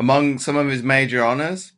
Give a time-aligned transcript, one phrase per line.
[0.00, 1.72] Among some of his major honours,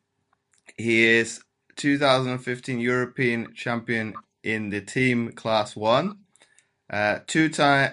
[0.76, 1.42] he is
[1.76, 6.16] 2015 European champion in the team Class 1,
[6.90, 7.92] uh, two time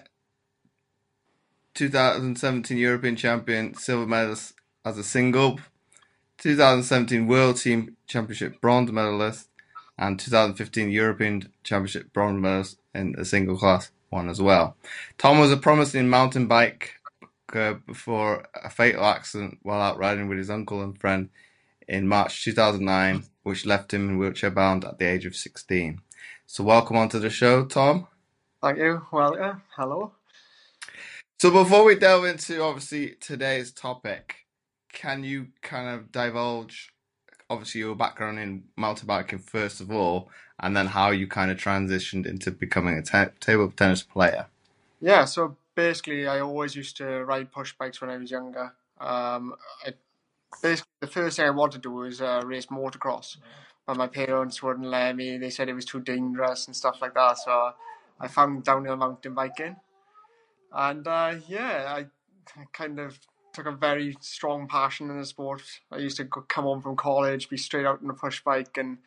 [1.74, 4.54] 2017 European champion, silver medalist
[4.86, 5.60] as a single,
[6.46, 9.50] 2017 World Team Championship bronze medalist,
[9.98, 14.78] and 2015 European Championship bronze medalist in the single class one as well.
[15.18, 17.02] Tom was a promising mountain bike
[17.56, 21.30] uh, before a fatal accident while out riding with his uncle and friend
[21.88, 26.00] in March 2009, which left him in wheelchair bound at the age of 16.
[26.46, 28.06] So, welcome onto the show, Tom.
[28.62, 29.02] Thank you.
[29.12, 30.12] Well, yeah, hello.
[31.40, 34.45] So before we delve into obviously today's topic,
[34.96, 36.90] can you kind of divulge
[37.50, 40.30] obviously your background in mountain biking first of all,
[40.60, 44.48] and then how you kind of transitioned into becoming a table tennis player?
[45.00, 48.74] Yeah, so basically, I always used to ride push bikes when I was younger.
[49.00, 49.54] Um,
[49.86, 49.94] I,
[50.64, 53.38] basically, the first thing I wanted to do was uh, race motocross,
[53.86, 55.38] but my parents wouldn't let me.
[55.38, 57.38] They said it was too dangerous and stuff like that.
[57.38, 57.74] So
[58.20, 59.76] I found downhill mountain biking
[60.76, 62.06] and uh, yeah, I
[62.74, 63.20] kind of
[63.56, 65.62] took a very strong passion in the sport.
[65.92, 68.98] I used to come home from college, be straight out on a push bike, and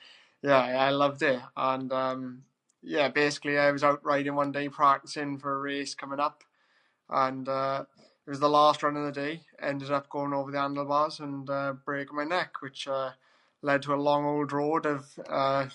[0.43, 1.41] yeah, I loved it.
[1.57, 2.45] And um,
[2.83, 6.43] yeah, basically, I was out riding one day, practicing for a race coming up,
[7.11, 7.85] and uh,
[8.27, 9.43] it was the last run of the day.
[9.61, 13.11] Ended up going over the handlebars and uh, breaking my neck, which uh,
[13.63, 15.67] led to a long old road of uh,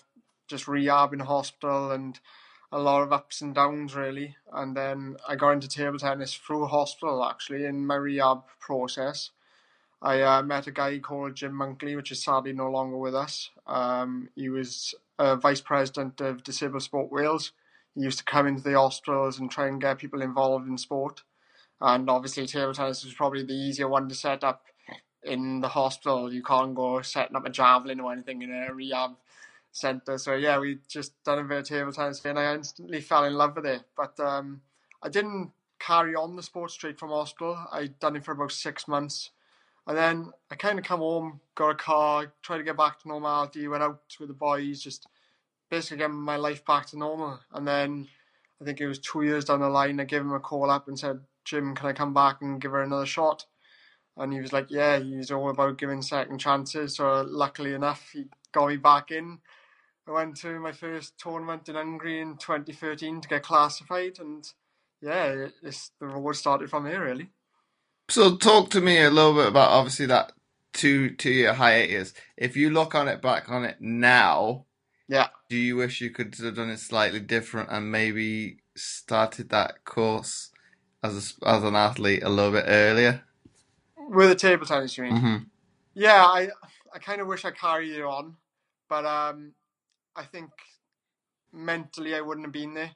[0.47, 2.19] just rehab in hospital and
[2.73, 4.35] a lot of ups and downs really.
[4.51, 9.29] And then I got into table tennis through hospital actually in my rehab process.
[10.01, 13.51] I uh, met a guy called Jim Monkley, which is sadly no longer with us.
[13.67, 17.51] Um, he was a vice president of Disability Sport Wales.
[17.95, 21.21] He used to come into the hospitals and try and get people involved in sport.
[21.79, 24.65] And obviously, table tennis was probably the easier one to set up
[25.23, 26.33] in the hospital.
[26.33, 29.11] You can't go setting up a javelin or anything in a rehab
[29.73, 30.17] centre.
[30.17, 33.33] So yeah, we just done a bit of table tennis and I instantly fell in
[33.33, 33.81] love with it.
[33.97, 34.61] But um,
[35.01, 37.57] I didn't carry on the sport straight from hospital.
[37.71, 39.31] I done it for about six months.
[39.85, 43.09] And then I kind of come home, got a car, tried to get back to
[43.09, 45.07] normality, went out with the boys, just
[45.69, 47.41] basically getting my life back to normal.
[47.51, 48.07] And then
[48.61, 50.87] I think it was two years down the line, I gave him a call up
[50.87, 53.45] and said, Jim, can I come back and give her another shot?
[54.15, 56.95] And he was like, yeah, he's all about giving second chances.
[56.95, 59.39] So luckily enough, he got me back in.
[60.07, 64.45] I went to my first tournament in Hungary in 2013 to get classified, and
[65.01, 67.29] yeah, it's, the road started from here really.
[68.09, 70.33] So, talk to me a little bit about obviously that
[70.73, 72.13] two two year hiatus.
[72.35, 74.65] If you look on it back on it now,
[75.07, 79.85] yeah, do you wish you could have done it slightly different and maybe started that
[79.85, 80.51] course
[81.01, 83.23] as a, as an athlete a little bit earlier?
[84.09, 85.15] With the table tennis, you mean?
[85.15, 85.37] Mm-hmm.
[85.93, 86.49] Yeah, I
[86.93, 88.35] I kind of wish I carried it on,
[88.89, 89.53] but um,
[90.15, 90.51] I think
[91.51, 92.91] mentally I wouldn't have been there.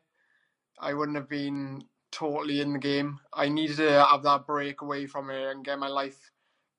[0.79, 3.19] I wouldn't have been totally in the game.
[3.33, 6.31] I needed to have that break away from it and get my life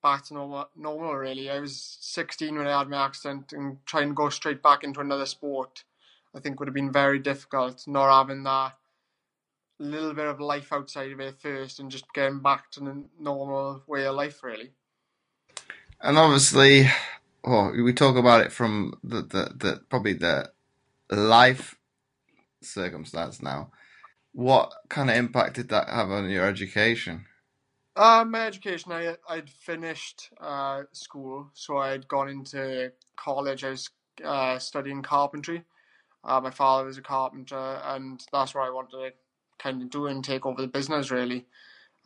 [0.03, 0.69] back to normal.
[0.77, 1.51] Normal, really.
[1.51, 5.01] I was 16 when I had my accident, and trying to go straight back into
[5.01, 5.85] another sport,
[6.35, 7.87] I think would have been very difficult.
[7.87, 8.77] Not having that
[9.81, 13.83] little bit of life outside of it first, and just getting back to the normal
[13.89, 14.71] way of life, really.
[16.01, 16.89] And obviously,
[17.49, 20.51] well, we talk about it from the, the, the probably the
[21.11, 21.77] life
[22.63, 23.71] circumstance now.
[24.33, 27.27] What kind of impact did that have on your education?
[27.97, 33.65] Uh, my education, I I'd finished uh, school, so I'd gone into college.
[33.65, 33.91] I was
[34.25, 35.65] uh, studying carpentry.
[36.25, 39.13] Uh, my father was a carpenter, and that's what I wanted to
[39.59, 41.11] kind of do and take over the business.
[41.11, 41.47] Really,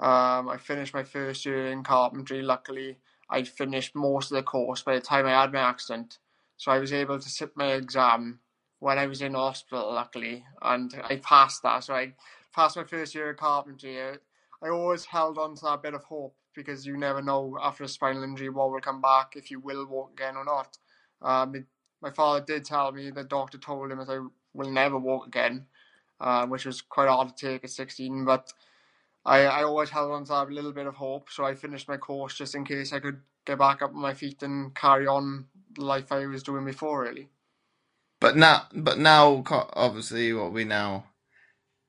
[0.01, 2.43] um, I finished my first year in carpentry.
[2.43, 2.99] Luckily,
[3.33, 6.19] I'd finished most of the course by the time I had my accident.
[6.59, 8.41] So I was able to sit my exam
[8.79, 11.83] when I was in hospital, luckily, and I passed that.
[11.85, 12.13] So I
[12.55, 14.01] passed my first year of carpentry.
[14.01, 17.89] I, always held on to that bit of hope because you never know after a
[17.89, 20.77] spinal injury what will come back if you will walk again or not.
[21.23, 21.65] Um, it,
[22.01, 24.19] my father did tell me the doctor told him that I
[24.55, 25.67] will never walk again,
[26.21, 28.25] uh, which was quite hard to take at 16.
[28.25, 28.53] But
[29.25, 31.89] I, I always held on to have a little bit of hope, so I finished
[31.89, 35.07] my course just in case I could get back up on my feet and carry
[35.07, 37.29] on the life I was doing before, really.
[38.21, 41.07] But now, but now, obviously, what we now,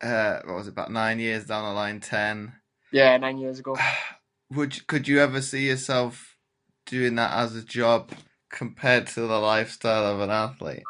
[0.01, 2.53] uh, what was it, about nine years down the line, ten?
[2.91, 3.75] Yeah, nine years ago.
[4.51, 6.37] Would could you ever see yourself
[6.85, 8.11] doing that as a job
[8.51, 10.83] compared to the lifestyle of an athlete?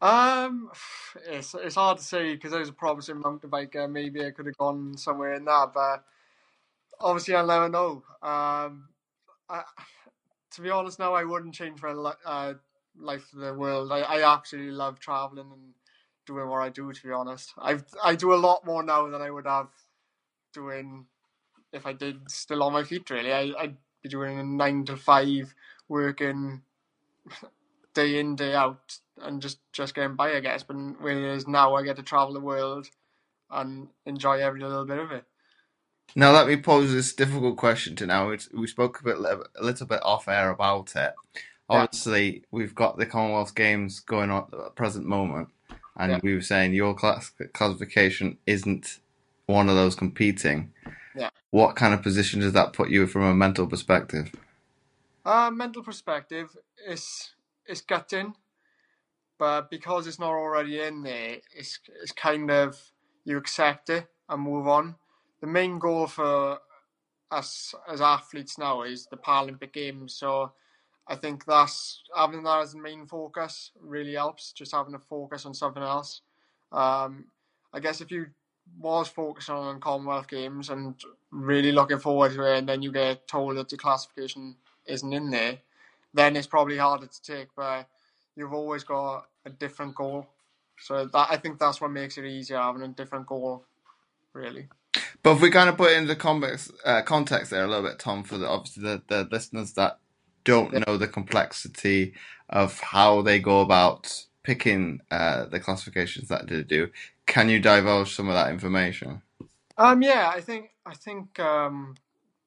[0.00, 0.70] Um,
[1.26, 3.90] it's it's hard to say because I was a promising mountain biker.
[3.90, 6.04] Maybe I could have gone somewhere in that, but
[7.00, 8.02] obviously I'll never know.
[8.22, 8.88] Um,
[9.48, 9.62] I,
[10.52, 11.90] to be honest, now I wouldn't change my
[12.26, 12.54] uh,
[12.98, 13.92] life for the world.
[13.92, 15.74] I, I absolutely love traveling and
[16.26, 16.92] doing what I do.
[16.92, 19.68] To be honest, I I do a lot more now than I would have
[20.52, 21.06] doing
[21.72, 23.10] if I did still on my feet.
[23.10, 25.54] Really, I I'd be doing a nine to five
[25.88, 26.62] working
[27.96, 30.62] day in day out and just just getting by, I guess.
[30.62, 32.86] But whereas now I get to travel the world
[33.50, 35.24] and enjoy every little bit of it.
[36.14, 38.32] Now let me pose this difficult question to now.
[38.54, 41.14] We spoke a bit a little bit off air about it.
[41.68, 42.40] Obviously, yeah.
[42.52, 45.48] we've got the Commonwealth Games going on at the present moment,
[45.96, 46.20] and yeah.
[46.22, 49.00] we were saying your class classification isn't
[49.46, 50.72] one of those competing.
[51.16, 51.30] Yeah.
[51.50, 54.32] What kind of position does that put you from a mental perspective?
[55.24, 56.56] Uh, mental perspective
[56.86, 57.34] is
[57.68, 58.34] is gutting,
[59.38, 62.80] but because it's not already in there, it's it's kind of
[63.24, 64.96] you accept it and move on.
[65.40, 66.58] The main goal for
[67.30, 70.52] us as athletes now is the Paralympic Games, so
[71.08, 74.52] I think that's having that as the main focus really helps.
[74.52, 76.22] Just having a focus on something else.
[76.72, 77.26] Um,
[77.72, 78.26] I guess if you
[78.78, 80.94] was focusing on Commonwealth Games and
[81.30, 85.30] really looking forward to it, and then you get told that the classification isn't in
[85.30, 85.58] there,
[86.16, 87.48] then it's probably harder to take.
[87.54, 87.86] But
[88.34, 90.26] you've always got a different goal,
[90.78, 93.64] so that I think that's what makes it easier having a different goal,
[94.32, 94.68] really.
[95.22, 97.98] But if we kind of put it into context, uh, context there a little bit,
[97.98, 99.98] Tom, for the, obviously the, the listeners that
[100.44, 100.84] don't yeah.
[100.86, 102.14] know the complexity
[102.48, 106.88] of how they go about picking uh, the classifications that they do,
[107.26, 109.22] can you divulge some of that information?
[109.76, 111.96] Um, yeah, I think I think um,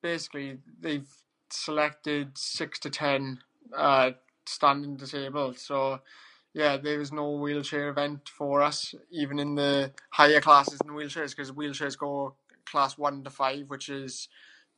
[0.01, 1.09] basically they've
[1.49, 3.39] selected six to ten
[3.75, 4.11] uh,
[4.45, 5.57] standing disabled.
[5.57, 6.01] So
[6.53, 11.35] yeah, there was no wheelchair event for us, even in the higher classes in wheelchairs,
[11.35, 12.35] because wheelchairs go
[12.65, 14.27] class one to five, which is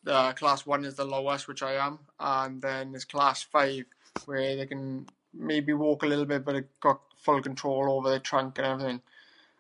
[0.04, 3.86] the uh, class one is the lowest, which I am, and then there's class five
[4.26, 8.20] where they can maybe walk a little bit, but it got full control over the
[8.20, 9.02] trunk and everything.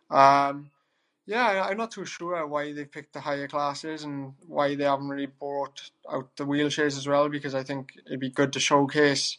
[0.10, 0.72] Um,
[1.26, 5.10] yeah, I'm not too sure why they picked the higher classes and why they haven't
[5.10, 9.38] really brought out the wheelchairs as well, because I think it'd be good to showcase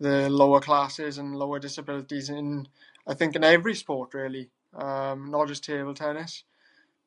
[0.00, 2.66] the lower classes and lower disabilities in,
[3.06, 6.42] I think, in every sport really, um, not just table tennis.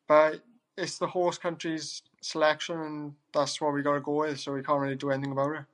[0.08, 0.42] But
[0.78, 4.40] it's the host country's selection, and that's what we got to go with.
[4.40, 5.66] So we can't really do anything about it.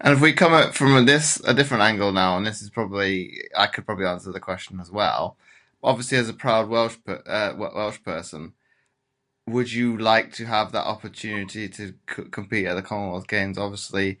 [0.00, 3.42] And if we come at from this a different angle now, and this is probably
[3.56, 5.36] I could probably answer the question as well
[5.82, 8.52] obviously as a proud Welsh uh, Welsh person,
[9.46, 13.58] would you like to have that opportunity to c- compete at the Commonwealth Games?
[13.58, 14.18] Obviously,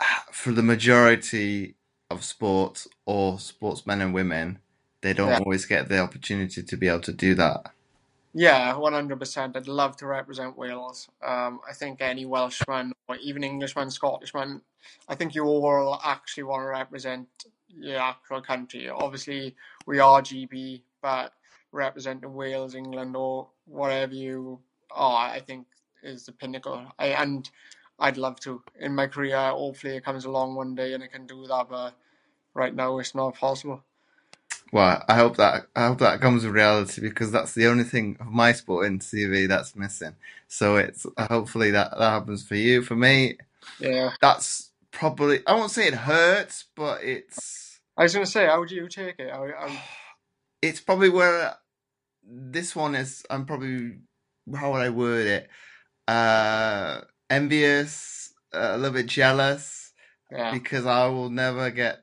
[0.32, 1.74] for the majority
[2.10, 4.58] of sports or sportsmen and women,
[5.00, 5.38] they don't yeah.
[5.38, 7.72] always get the opportunity to be able to do that.
[8.32, 9.56] Yeah, one hundred percent.
[9.56, 11.08] I'd love to represent Wales.
[11.26, 14.62] Um, I think any Welshman or even Englishman, Scottishman,
[15.08, 17.28] I think you all actually want to represent
[17.78, 18.88] your actual country.
[18.88, 19.54] Obviously,
[19.86, 21.32] we are GB, but
[21.72, 24.58] representing Wales, England, or whatever you
[24.90, 25.66] are, I think
[26.02, 26.84] is the pinnacle.
[26.98, 27.48] I, and
[27.98, 29.36] I'd love to in my career.
[29.50, 31.68] Hopefully, it comes along one day and I can do that.
[31.68, 31.94] But
[32.54, 33.82] right now, it's not possible.
[34.72, 38.16] Well, I hope that I hope that comes to reality because that's the only thing
[38.20, 40.14] of my sport in CV that's missing.
[40.48, 42.82] So it's hopefully that that happens for you.
[42.82, 43.38] For me,
[43.80, 47.59] yeah, that's probably I won't say it hurts, but it's.
[48.00, 49.30] I was going to say, how would you take it?
[49.30, 49.78] I.
[50.62, 51.54] It's probably where
[52.22, 53.24] this one is.
[53.30, 53.92] I'm probably
[54.54, 55.48] how would I word it?
[56.06, 59.94] Uh, envious, uh, a little bit jealous,
[60.30, 60.52] yeah.
[60.52, 62.02] because I will never get.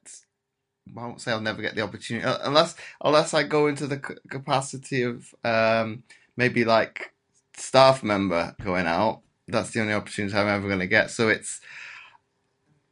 [0.97, 5.03] I won't say I'll never get the opportunity unless unless I go into the capacity
[5.03, 6.01] of um,
[6.35, 7.13] maybe like
[7.55, 9.21] staff member going out.
[9.47, 11.11] That's the only opportunity I'm ever going to get.
[11.11, 11.61] So it's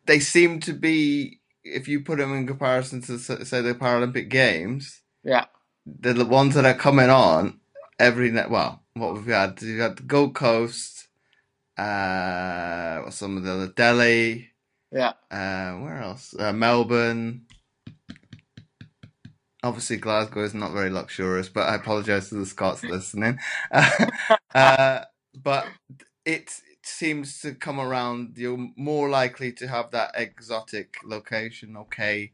[0.05, 5.01] they seem to be, if you put them in comparison to say the Paralympic Games,
[5.23, 5.45] yeah,
[5.85, 7.59] the ones that are coming on
[7.99, 8.51] every net.
[8.51, 11.07] Well, what we've had, we had the Gold Coast,
[11.77, 14.51] uh, what's some of the other Delhi,
[14.91, 15.13] Yeah.
[15.31, 16.35] uh, where else?
[16.37, 17.47] Uh, Melbourne.
[19.63, 23.39] Obviously, Glasgow is not very luxurious, but I apologize to the Scots listening.
[24.55, 25.01] uh,
[25.35, 25.67] but
[26.25, 28.37] it seems to come around.
[28.37, 31.75] You're more likely to have that exotic location.
[31.77, 32.31] Okay,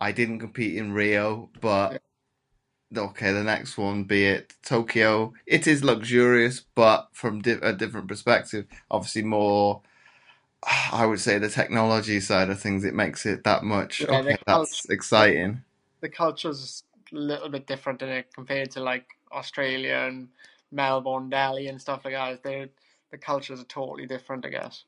[0.00, 2.00] I didn't compete in Rio, but
[2.96, 8.08] okay, the next one, be it Tokyo, it is luxurious, but from di- a different
[8.08, 8.66] perspective.
[8.90, 9.82] Obviously, more.
[10.92, 14.00] I would say the technology side of things, it makes it that much.
[14.00, 15.62] Yeah, the okay, that's culture- exciting.
[16.00, 16.82] The culture's
[17.12, 20.28] a little bit different in it compared to like Australia and
[20.70, 22.42] Melbourne, Delhi, and stuff like that.
[22.42, 22.68] They're,
[23.10, 24.84] the cultures are totally different, I guess.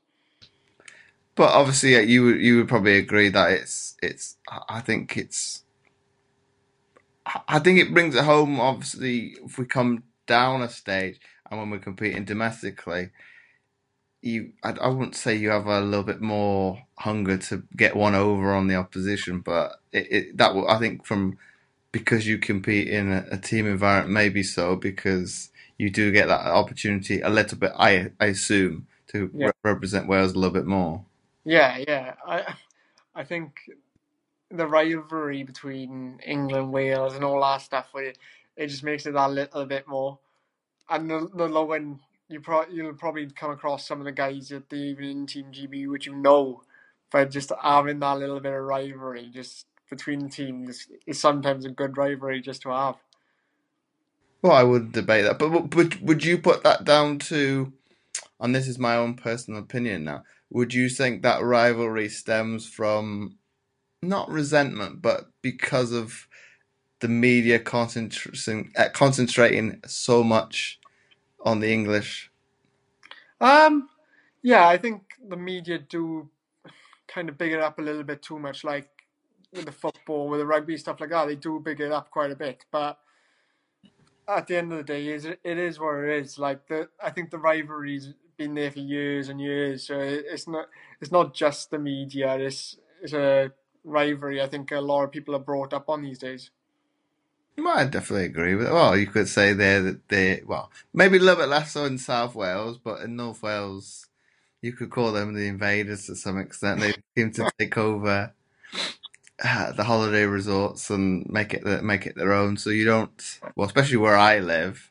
[1.35, 4.37] But obviously, yeah, you would you would probably agree that it's it's.
[4.69, 5.65] I think it's.
[7.49, 8.61] I think it brings it home.
[8.61, 13.11] Obviously, if we come down a stage and when we're competing domestically,
[14.21, 18.15] you I, I wouldn't say you have a little bit more hunger to get one
[18.15, 21.39] over on the opposition, but it, it that I think from
[21.93, 25.51] because you compete in a, a team environment, maybe so because
[25.83, 27.73] you do get that opportunity a little bit.
[27.79, 29.49] I I assume to Yeah.
[29.49, 31.05] re- represent Wales a little bit more.
[31.45, 32.15] Yeah, yeah.
[32.27, 32.55] I
[33.15, 33.57] I think
[34.51, 38.19] the rivalry between England, Wales, and all that stuff, it,
[38.57, 40.19] it just makes it that little bit more.
[40.91, 44.53] And the, the low end, you pro- you'll probably come across some of the guys
[44.53, 46.63] at the evening team GB, which you know,
[47.11, 51.71] but just having that little bit of rivalry just between the teams is sometimes a
[51.71, 52.97] good rivalry just to have.
[54.43, 57.73] Well, I would debate that, but would would you put that down to?
[58.41, 60.25] And this is my own personal opinion now.
[60.51, 63.39] Would you think that rivalry stems from
[64.03, 66.29] not resentment, but because of
[67.01, 70.81] the media concentrating uh, concentrating so much
[71.45, 72.31] on the English?
[73.41, 73.89] Um,
[74.43, 76.31] yeah, I think the media do
[77.09, 78.89] kind of big it up a little bit too much, like
[79.53, 81.27] with the football, with the rugby stuff like that.
[81.27, 82.99] They do big it up quite a bit, but
[84.39, 86.39] at the end of the day, is it is what it is.
[86.39, 90.67] Like the, I think the rivalry's been there for years and years, so it's not
[91.01, 92.37] it's not just the media.
[92.37, 93.53] It's it's a
[93.85, 94.41] rivalry.
[94.41, 96.51] I think a lot of people are brought up on these days.
[97.59, 98.73] Well, I definitely agree with it.
[98.73, 101.99] Well, you could say there that they well maybe a little bit less so in
[101.99, 104.07] South Wales, but in North Wales,
[104.63, 106.81] you could call them the invaders to some extent.
[106.81, 108.33] They seem to take over
[109.43, 112.57] the holiday resorts and make it make it their own.
[112.57, 114.91] So you don't well, especially where I live,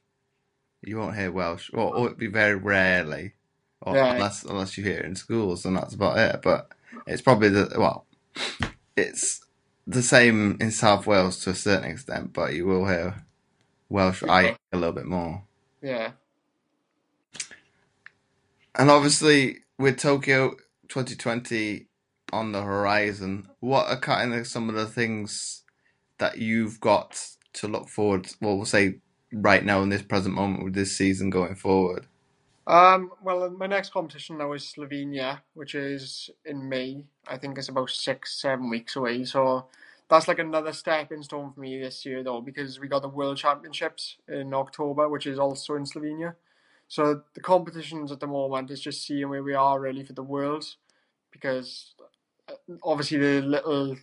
[0.82, 3.34] you won't hear Welsh, or, or it'd be very rarely,
[3.82, 4.14] or Yeah.
[4.14, 6.42] unless unless you hear it in schools, and that's about it.
[6.42, 6.70] But
[7.08, 8.06] it's probably the well,
[8.98, 9.46] it's
[9.88, 13.24] the same in South Wales to a certain extent, but you will hear
[13.90, 15.44] Welsh I a little bit more.
[15.82, 16.12] Yeah.
[18.76, 20.52] And obviously, with Tokyo
[20.88, 21.88] 2020
[22.32, 25.64] on the horizon, what are kind of some of the things
[26.20, 28.26] that you've got to look forward?
[28.26, 28.96] To, Well, we'll say
[29.34, 32.08] right now in this present moment with this season going forward.
[32.68, 37.04] Um, well, my next competition now is Slovenia, which is in May.
[37.28, 39.26] I think it's about six, seven weeks away.
[39.26, 39.68] So
[40.10, 43.38] that's like another stepping stone for me this year, though, because we got the World
[43.38, 46.36] Championships in October, which is also in Slovenia.
[46.88, 50.24] So the competitions at the moment is just seeing where we are really for the
[50.24, 50.78] Worlds,
[51.32, 52.01] because uh,
[52.84, 53.98] obviously the little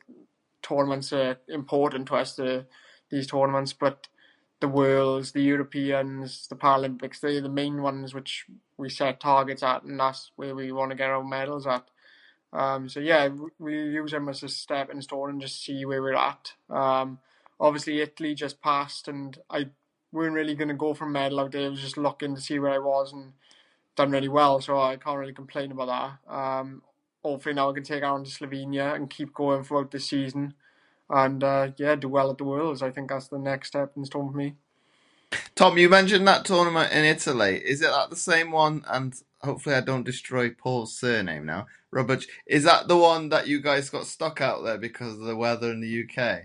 [0.62, 2.67] tournaments are important to us, the,
[3.11, 4.09] these tournaments, but
[4.61, 9.85] the Worlds, the Europeans, the Paralympics, they're the main ones which we set targets at,
[9.85, 11.85] and that's where we want to get our medals at.
[12.52, 13.28] Um, so yeah,
[13.59, 16.55] we use them as a stepping stone and just see where we're at.
[16.71, 17.19] Um,
[17.61, 19.69] obviously Italy just passed, and I
[20.12, 21.67] weren't really going to go for a medal out there.
[21.67, 23.33] I was just looking to see where I was and
[23.97, 26.33] done really well, so I can't really complain about that.
[26.33, 26.83] Um,
[27.29, 30.55] hopefully now I can take on to Slovenia and keep going throughout the season,
[31.11, 32.83] and uh, yeah, do well at the Worlds.
[32.83, 34.55] I think that's the next step in stone for me.
[35.55, 37.61] Tom, you mentioned that tournament in Italy.
[37.65, 38.85] Is it that the same one?
[38.89, 41.67] And hopefully, I don't destroy Paul's surname now.
[41.91, 45.37] Robert, is that the one that you guys got stuck out there because of the
[45.37, 46.45] weather in the UK?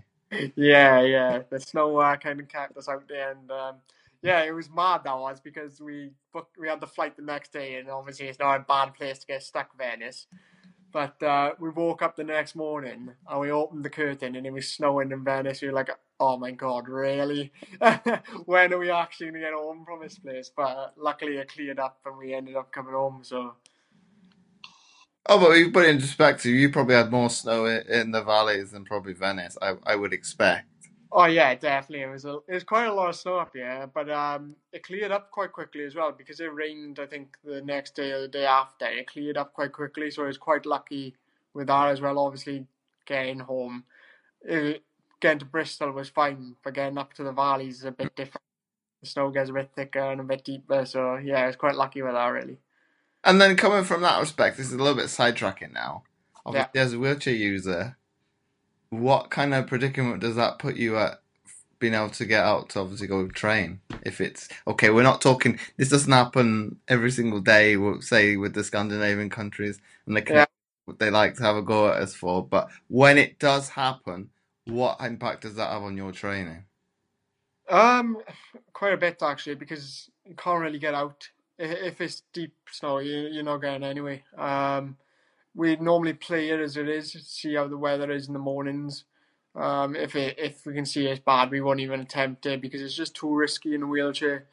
[0.55, 1.43] Yeah, yeah.
[1.49, 3.75] The snow uh, kind of kept us out there, and um,
[4.23, 7.53] yeah, it was mad that was because we booked, we had the flight the next
[7.53, 10.27] day, and obviously it's not a bad place to get stuck, Venice.
[10.93, 14.53] But uh, we woke up the next morning and we opened the curtain and it
[14.53, 15.61] was snowing in Venice.
[15.61, 17.51] We were like, "Oh my god, really?
[18.45, 21.79] when are we actually gonna get home from this place?" But uh, luckily it cleared
[21.79, 23.21] up and we ended up coming home.
[23.23, 23.55] So
[25.27, 26.53] Oh, but you put it in perspective.
[26.53, 29.57] You probably had more snow in the valleys than probably Venice.
[29.61, 30.67] I I would expect.
[31.15, 32.01] Oh yeah, definitely.
[32.01, 34.81] It was a, it was quite a lot of snow up here, but um, it
[34.81, 36.99] cleared up quite quickly as well because it rained.
[36.99, 40.09] I think the next day or the day after, it cleared up quite quickly.
[40.09, 41.15] So I was quite lucky
[41.53, 42.17] with that as well.
[42.17, 42.65] Obviously,
[43.05, 43.83] getting home,
[44.41, 44.81] it,
[45.19, 48.41] getting to Bristol was fine, but getting up to the valleys is a bit different.
[49.03, 50.83] The snow gets a bit thicker and a bit deeper.
[50.85, 52.57] So yeah, I was quite lucky with that really.
[53.23, 56.03] And then coming from that respect, this is a little bit sidetracking now.
[56.45, 56.81] Obviously, Yeah.
[56.81, 57.97] as a wheelchair user,
[58.99, 61.21] what kind of predicament does that put you at
[61.79, 63.81] being able to get out to obviously go train?
[64.03, 65.59] If it's okay, we're not talking.
[65.77, 67.77] This doesn't happen every single day.
[67.77, 70.45] We'll say with the Scandinavian countries, and they can, Yeah.
[70.99, 72.45] they like to have a go at us for.
[72.45, 74.29] But when it does happen,
[74.65, 76.65] what impact does that have on your training?
[77.69, 78.17] Um,
[78.73, 82.99] quite a bit actually because you can't really get out if it's deep snow.
[82.99, 84.23] You you're not getting anyway.
[84.37, 84.97] Um,
[85.55, 89.05] we normally play it as it is, see how the weather is in the mornings.
[89.55, 92.81] Um, if it if we can see it's bad, we won't even attempt it because
[92.81, 94.47] it's just too risky in a wheelchair.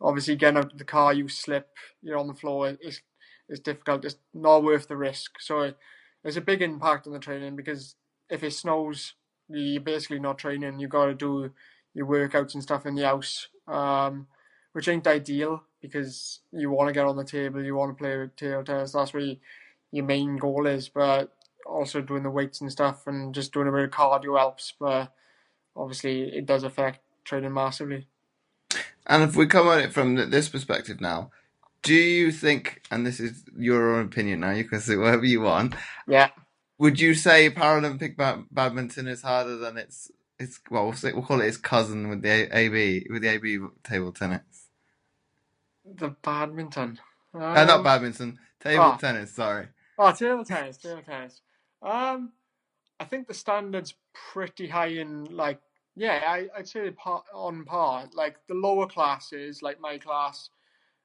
[0.00, 1.70] Obviously, getting out of the car, you slip,
[2.02, 2.76] you're on the floor.
[2.80, 3.00] It's
[3.48, 4.04] it's difficult.
[4.04, 5.40] It's not worth the risk.
[5.40, 5.78] So it,
[6.22, 7.96] there's a big impact on the training because
[8.30, 9.14] if it snows,
[9.48, 10.78] you're basically not training.
[10.78, 11.50] You got to do
[11.94, 14.26] your workouts and stuff in the house, um,
[14.72, 18.16] which ain't ideal because you want to get on the table, you want to play
[18.18, 18.92] with table tennis.
[18.92, 19.36] That's where you,
[19.94, 20.88] your main goal is.
[20.88, 21.32] But
[21.66, 24.74] also doing the weights and stuff and just doing a bit of cardio helps.
[24.78, 25.12] But
[25.76, 28.06] obviously, it does affect training massively.
[29.06, 31.30] And if we come at it from this perspective now,
[31.82, 35.42] do you think, and this is your own opinion now, you can say whatever you
[35.42, 35.74] want,
[36.06, 36.30] Yeah.
[36.78, 41.22] would you say Paralympic ba- badminton is harder than its, its well, we'll, say, we'll
[41.22, 44.68] call it its cousin with the A- AB, with the AB table tennis?
[45.84, 46.98] The badminton.
[47.34, 48.98] Um, uh, not badminton, table oh.
[48.98, 49.68] tennis, sorry.
[49.98, 51.40] Oh, table tennis, table tennis.
[51.82, 52.32] Um,
[52.98, 53.94] I think the standard's
[54.32, 55.60] pretty high in like
[55.96, 56.92] yeah, I I'd say
[57.32, 58.08] on par.
[58.14, 60.50] Like the lower classes, like my class,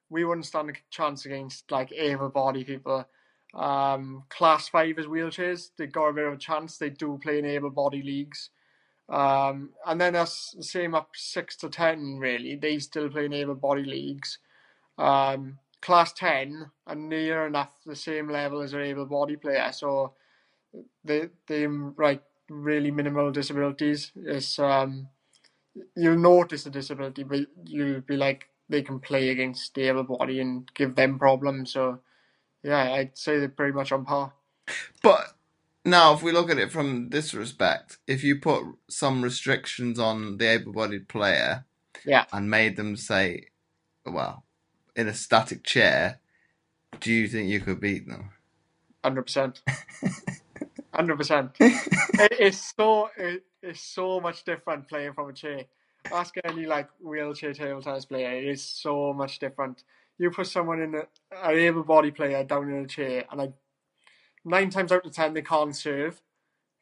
[0.09, 3.05] we wouldn't stand a chance against like able-bodied people.
[3.53, 5.69] Um, class five is wheelchairs.
[5.77, 6.77] They got a bit of a chance.
[6.77, 8.49] They do play in able-bodied leagues.
[9.09, 12.17] Um, and then that's the same up six to ten.
[12.19, 14.39] Really, they still play in able-bodied leagues.
[14.97, 19.71] Um, class 10 are near enough the same level as an able bodied player.
[19.71, 20.13] So
[21.03, 24.11] they they like really minimal disabilities.
[24.15, 25.09] It's um
[25.95, 30.39] you'll notice the disability, but you'll be like they can play against the able body
[30.41, 31.73] and give them problems.
[31.73, 31.99] So
[32.63, 34.33] yeah, I'd say they're pretty much on par.
[35.01, 35.33] But
[35.85, 40.37] now, if we look at it from this respect, if you put some restrictions on
[40.37, 41.65] the able bodied player
[42.05, 42.25] Yeah.
[42.33, 43.47] and made them say,
[44.05, 44.43] well,
[44.95, 46.19] in a static chair,
[46.99, 48.31] do you think you could beat them?
[49.03, 49.61] Hundred percent.
[50.93, 51.51] Hundred percent.
[52.21, 55.65] It's so it, it's so much different playing from a chair.
[56.11, 58.31] Ask any like wheelchair table tennis player.
[58.31, 59.83] It is so much different.
[60.17, 61.03] You put someone in a,
[61.43, 63.53] an able body player down in a chair, and like
[64.43, 66.21] nine times out of ten they can't serve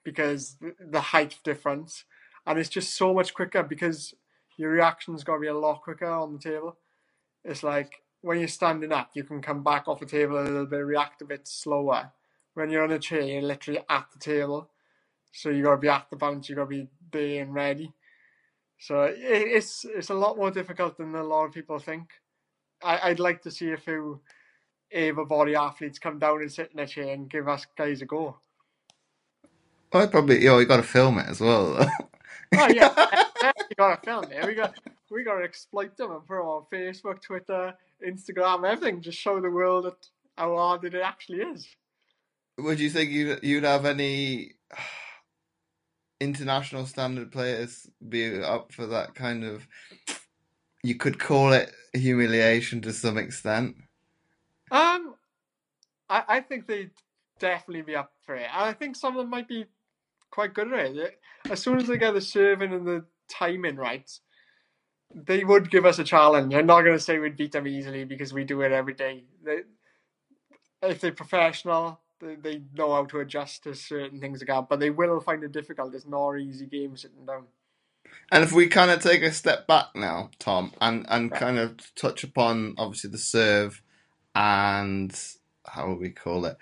[0.03, 2.05] because the, the height difference,
[2.45, 4.13] and it's just so much quicker because
[4.57, 6.77] your reaction's got to be a lot quicker on the table.
[7.47, 10.65] It's like when you're standing up, you can come back off the table a little
[10.65, 12.11] bit, react a bit slower.
[12.53, 14.69] When you're on a chair, you're literally at the table,
[15.31, 16.49] so you got to be at the bounce.
[16.49, 17.93] You got to be there and ready.
[18.79, 22.09] So it's it's a lot more difficult than a lot of people think.
[22.83, 24.21] I, I'd like to see a few
[24.91, 28.37] able-bodied athletes come down and sit in a chair and give us guys a go.
[29.93, 31.89] I'd probably, you know, you got to film it as well.
[32.55, 33.11] Oh yeah,
[33.43, 34.45] we got to film it.
[34.45, 34.77] We got
[35.11, 37.73] we got to exploit them and put them on Facebook, Twitter,
[38.05, 39.01] Instagram, everything.
[39.01, 41.67] Just show the world that how hard it actually is.
[42.57, 44.53] Would you think you'd, you'd have any
[46.19, 49.67] international standard players be up for that kind of?
[50.83, 53.75] You could call it humiliation to some extent.
[54.71, 55.15] Um,
[56.09, 56.91] I I think they'd
[57.39, 58.47] definitely be up for it.
[58.53, 59.65] I think some of them might be
[60.31, 61.19] quite good at it.
[61.49, 64.09] As soon as they get the serving and the timing right,
[65.13, 66.53] they would give us a challenge.
[66.53, 69.23] I'm not going to say we'd beat them easily because we do it every day.
[69.43, 69.61] They,
[70.81, 74.89] if they're professional, they, they know how to adjust to certain things again, but they
[74.89, 75.93] will find it difficult.
[75.95, 77.45] It's not an easy game sitting down.
[78.31, 81.77] And if we kind of take a step back now, Tom, and, and kind of
[81.95, 83.81] touch upon obviously the serve
[84.35, 85.17] and
[85.65, 86.57] how would we call it?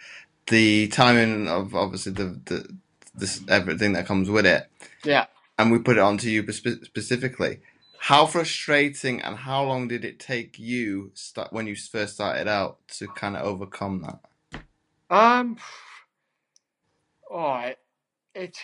[0.48, 2.76] The timing of obviously the, the
[3.16, 4.70] this everything that comes with it,
[5.04, 5.26] Yeah.
[5.58, 7.60] and we put it onto you spe- specifically.
[8.06, 12.88] How frustrating and how long did it take you start when you first started out
[13.00, 14.60] to kind of overcome that?
[15.10, 15.58] Um.
[17.32, 17.72] Oh,
[18.36, 18.56] it,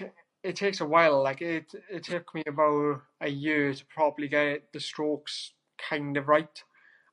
[0.43, 1.23] it takes a while.
[1.23, 5.53] Like it, it took me about a year to probably get the strokes
[5.89, 6.63] kind of right.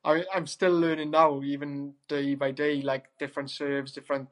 [0.05, 2.83] I, I'm still learning now, even day by day.
[2.83, 4.29] Like different serves, different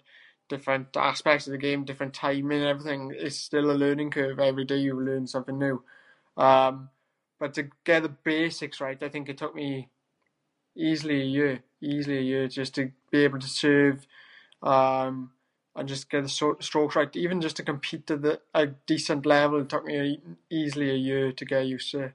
[0.49, 3.11] different aspects of the game, different timing, everything.
[3.17, 4.39] It's still a learning curve.
[4.39, 5.81] Every day you learn something new.
[6.37, 6.89] Um,
[7.39, 9.89] but to get the basics right, I think it took me
[10.75, 14.07] easily a year, easily a year just to be able to serve.
[14.61, 15.31] Um,
[15.77, 17.15] and just get the strokes right.
[17.15, 20.95] Even just to compete to the a decent level, it took me a, easily a
[20.95, 22.13] year to get used to.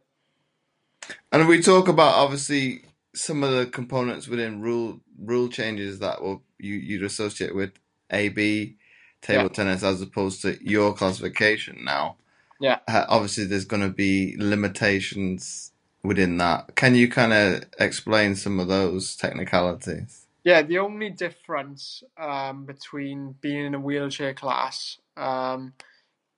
[1.30, 6.42] And we talk about obviously some of the components within rule rule changes that will
[6.58, 7.72] you you'd associate with
[8.10, 8.76] AB
[9.20, 9.48] table yeah.
[9.48, 12.16] tennis as opposed to your classification now.
[12.62, 12.80] Yeah.
[12.88, 15.72] Uh, obviously, there's going to be limitations
[16.04, 16.76] within that.
[16.76, 20.26] Can you kind of explain some of those technicalities?
[20.44, 25.74] Yeah, the only difference um, between being in a wheelchair class, um,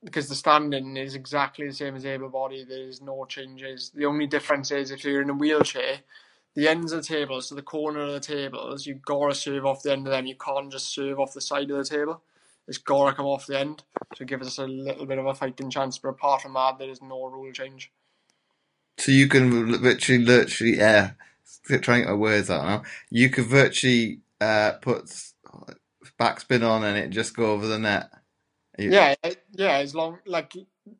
[0.04, 3.92] because the standing is exactly the same as able body, there's no changes.
[3.94, 6.00] The only difference is if you're in a wheelchair,
[6.54, 9.66] the ends of the tables, so the corner of the tables, you've got to serve
[9.66, 10.26] off the end of them.
[10.26, 12.22] You can't just serve off the side of the table.
[12.66, 13.82] It's got to come off the end
[14.16, 15.98] to give us a little bit of a fighting chance.
[15.98, 17.92] But apart from that, there is no rule change.
[18.98, 21.12] So you can literally, literally, yeah,
[21.66, 22.82] trying to get my words out now.
[23.10, 25.12] You could virtually uh, put
[26.18, 28.10] backspin on and it just go over the net.
[28.78, 28.90] You...
[28.90, 29.14] Yeah,
[29.52, 29.78] yeah.
[29.78, 30.52] As long like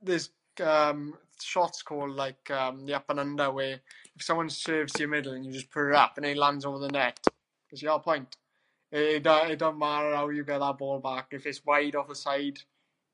[0.02, 0.30] there's
[0.62, 3.80] um, shots called like um, the up and under where
[4.16, 6.64] if someone serves to your middle and you just put it up and it lands
[6.64, 7.18] over the net,
[7.70, 8.36] it's your point.
[8.94, 11.26] It, it, it don't matter how you get that ball back.
[11.32, 12.60] If it's wide off the side,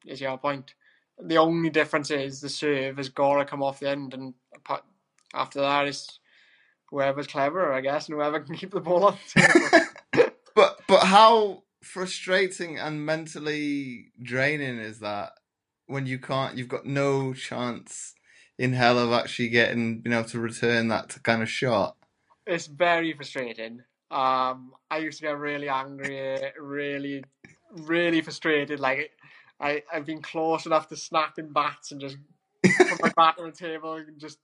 [0.04, 0.74] it's your point.
[1.18, 4.34] The only difference is the serve has got to come off the end, and
[5.32, 6.20] after that, it's
[6.90, 9.18] whoever's cleverer, I guess, and whoever can keep the ball on.
[10.54, 15.32] but but how frustrating and mentally draining is that
[15.86, 18.14] when you can't, you've got no chance
[18.58, 21.96] in hell of actually getting, you know, to return that kind of shot.
[22.46, 23.82] It's very frustrating.
[24.10, 27.24] Um, I used to get really angry, really,
[27.72, 28.80] really frustrated.
[28.80, 29.12] Like
[29.60, 32.16] I, I've been close enough to snapping bats and just
[32.64, 34.38] put my bat on the table and just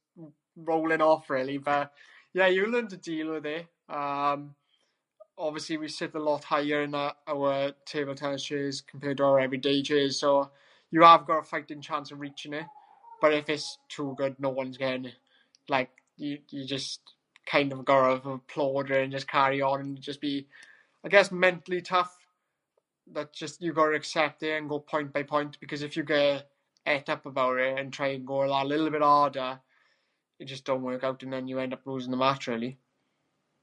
[0.57, 1.59] rolling off, really.
[1.59, 1.93] But
[2.33, 3.67] yeah, you learn to deal with it.
[3.89, 4.55] Um,
[5.39, 9.83] obviously, we sit a lot higher in our, table tennis chairs compared to our everyday
[9.83, 10.51] chairs, so
[10.91, 12.67] you have got a fighting chance of reaching it.
[13.21, 15.15] But if it's too good, no one's getting it.
[15.69, 17.01] Like you, you just
[17.47, 20.47] kind of got to applaud it and just carry on and just be,
[21.05, 22.15] I guess, mentally tough.
[23.13, 26.03] That just you got to accept it and go point by point because if you
[26.03, 26.49] get
[26.85, 29.61] et up about it and try and go a little bit harder,
[30.41, 32.79] it just don't work out, and then you end up losing the match really.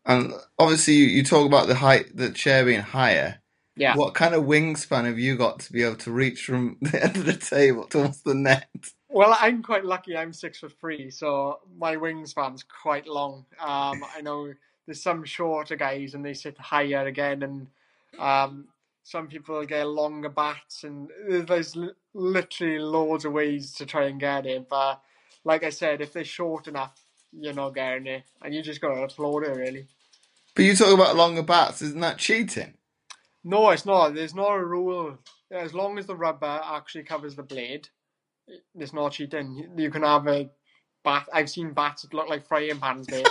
[0.06, 3.42] And obviously, you, you talk about the height, the chair being higher.
[3.76, 3.96] Yeah.
[3.96, 7.18] What kind of wingspan have you got to be able to reach from the end
[7.18, 8.70] of the table towards the net?
[9.14, 10.18] Well, I'm quite lucky.
[10.18, 13.46] I'm six foot three, so my wingspan's quite long.
[13.60, 14.52] Um, I know
[14.88, 17.68] there's some shorter guys, and they sit higher again, and
[18.20, 18.66] um,
[19.04, 21.78] some people get longer bats, and there's
[22.16, 24.68] literally loads of ways to try and get it.
[24.68, 25.00] But
[25.44, 27.00] like I said, if they're short enough,
[27.32, 29.86] you're not getting it, and you just got to applaud it really.
[30.56, 32.74] But you talk about longer bats, isn't that cheating?
[33.44, 34.16] No, it's not.
[34.16, 35.20] There's not a rule.
[35.52, 37.90] As long as the rubber actually covers the blade,
[38.76, 39.72] it's not cheating.
[39.78, 40.50] You can have a
[41.04, 41.28] bat.
[41.34, 43.28] I've seen bats that look like frying pans, mate.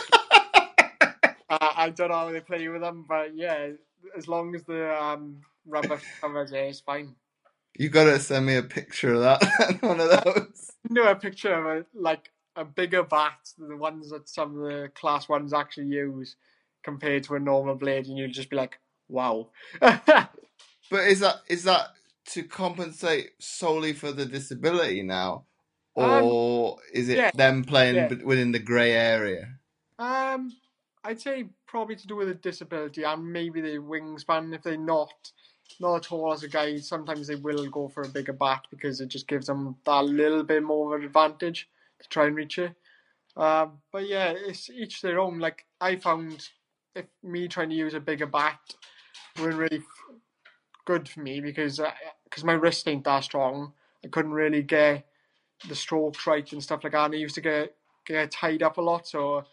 [1.02, 3.68] uh, I don't know how they play with them, but yeah,
[4.16, 7.14] as long as the um, rubber covers it, it's fine.
[7.78, 9.78] You gotta send me a picture of that.
[9.80, 10.70] One of those.
[10.90, 14.68] No, a picture of a like a bigger bat, than the ones that some of
[14.68, 16.36] the class ones actually use,
[16.82, 19.48] compared to a normal blade, and you'll just be like, "Wow."
[19.80, 21.88] but is that is that
[22.26, 25.44] to compensate solely for the disability now,
[25.96, 28.14] um, or um, is it yeah, them playing yeah.
[28.24, 29.48] within the grey area?
[29.98, 30.52] Um,
[31.04, 35.12] I'd say probably to do with the disability and maybe the wingspan if they're not
[35.80, 36.78] not at all as a guy.
[36.78, 40.42] Sometimes they will go for a bigger bat because it just gives them that little
[40.42, 41.68] bit more of an advantage
[42.00, 42.74] to try and reach it.
[43.36, 45.38] Um, but yeah, it's each their own.
[45.38, 46.48] Like I found,
[46.94, 48.60] if me trying to use a bigger bat
[49.40, 49.82] were really
[50.84, 51.80] good for me because
[52.24, 53.72] because my wrist ain't that strong.
[54.04, 55.06] I couldn't really get
[55.68, 57.06] the strokes right and stuff like that.
[57.06, 57.74] And I used to get
[58.06, 59.44] get tied up a lot, so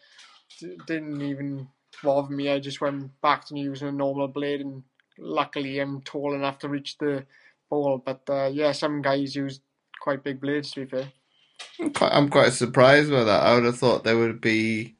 [0.60, 1.68] it didn't even
[2.02, 2.50] bother me.
[2.50, 4.82] I just went back to using a normal blade and
[5.18, 7.26] luckily I'm tall enough to reach the
[7.68, 8.02] ball.
[8.04, 9.60] But uh, yeah, some guys use
[10.00, 10.72] quite big blades.
[10.72, 11.12] To be fair,
[11.78, 13.42] I'm quite, I'm quite surprised by that.
[13.42, 14.96] I would have thought there would be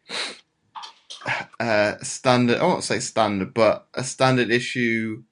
[1.58, 2.58] uh, standard.
[2.58, 5.22] I won't say standard, but a standard issue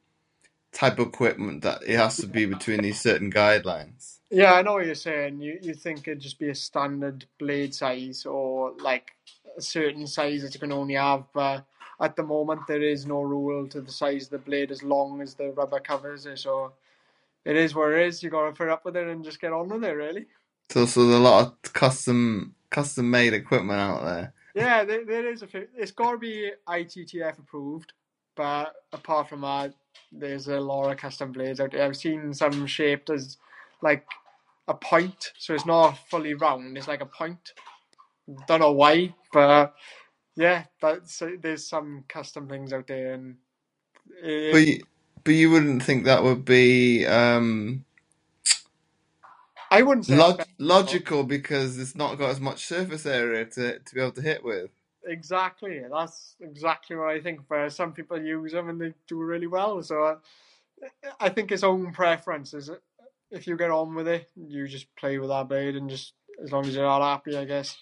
[0.72, 4.18] type of equipment that it has to be between these certain guidelines.
[4.30, 5.40] Yeah, I know what you're saying.
[5.40, 9.12] You you think it'd just be a standard blade size or like
[9.56, 11.64] a certain size that you can only have, but
[12.00, 15.20] at the moment there is no rule to the size of the blade as long
[15.22, 16.38] as the rubber covers it.
[16.38, 16.72] So
[17.44, 18.22] it is what it is.
[18.22, 20.26] You got to put up with it and just get on with it, really.
[20.70, 24.34] So, so there's a lot of custom custom made equipment out there.
[24.54, 25.46] Yeah, there, there is a.
[25.46, 27.92] few- It's got to be ITTF approved,
[28.36, 29.72] but apart from that,
[30.12, 31.84] there's a lot of custom blades out there.
[31.84, 33.38] I've seen some shaped as
[33.82, 34.06] like
[34.68, 36.78] a point, so it's not fully round.
[36.78, 37.52] It's like a point.
[38.48, 39.74] Don't know why, but
[40.36, 43.36] yeah, that's there's some custom things out there, and
[44.22, 44.84] it, But you,
[45.24, 47.84] but you wouldn't think that would be um,
[49.70, 53.94] I wouldn't say log- logical because it's not got as much surface area to, to
[53.94, 54.70] be able to hit with.
[55.08, 55.80] Exactly.
[55.90, 57.40] That's exactly what I think.
[57.48, 59.82] But some people use them and they do really well.
[59.82, 60.16] So uh,
[61.18, 62.54] I think it's own preference.
[62.54, 62.82] Is it?
[63.30, 66.50] If you get on with it, you just play with that blade, and just as
[66.50, 67.76] long as you're all happy, I guess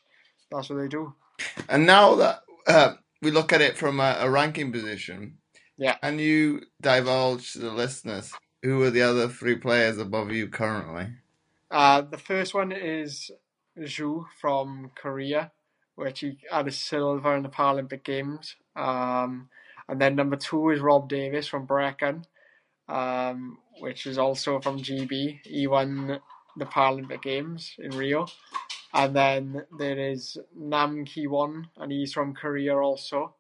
[0.51, 1.15] that's what they do.
[1.69, 5.39] And now that uh, we look at it from a, a ranking position,
[5.79, 5.97] Yeah.
[6.03, 8.33] and you divulge to the listeners
[8.65, 11.13] who are the other three players above you currently.
[11.71, 13.31] Uh, the first one is
[13.79, 15.53] Zhu from Korea,
[15.97, 18.55] which he had a silver in the Paralympic Games.
[18.77, 19.49] Um,
[19.89, 22.25] and then number two is Rob Davies from Brecon,
[22.89, 25.41] um, which is also from GB.
[25.45, 26.21] He won
[26.57, 28.27] the Paralympic Games in Rio.
[28.95, 33.35] And then there is Nam Ki Won, and he's from Korea also.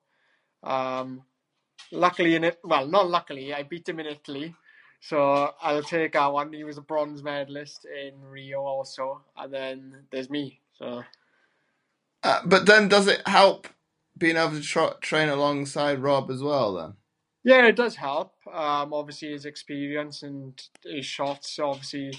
[0.63, 1.23] Um,
[1.91, 4.55] luckily in it, well, not luckily, I beat him in Italy.
[5.01, 6.53] So I'll take that one.
[6.53, 10.61] He was a bronze medalist in Rio also, and then there's me.
[10.79, 11.05] So
[12.27, 13.69] Uh, but then, does it help
[14.19, 16.75] being able to tra- train alongside Rob as well?
[16.75, 16.95] Then,
[17.45, 18.33] yeah, it does help.
[18.53, 21.57] Um, obviously his experience and his shots.
[21.61, 22.13] Obviously,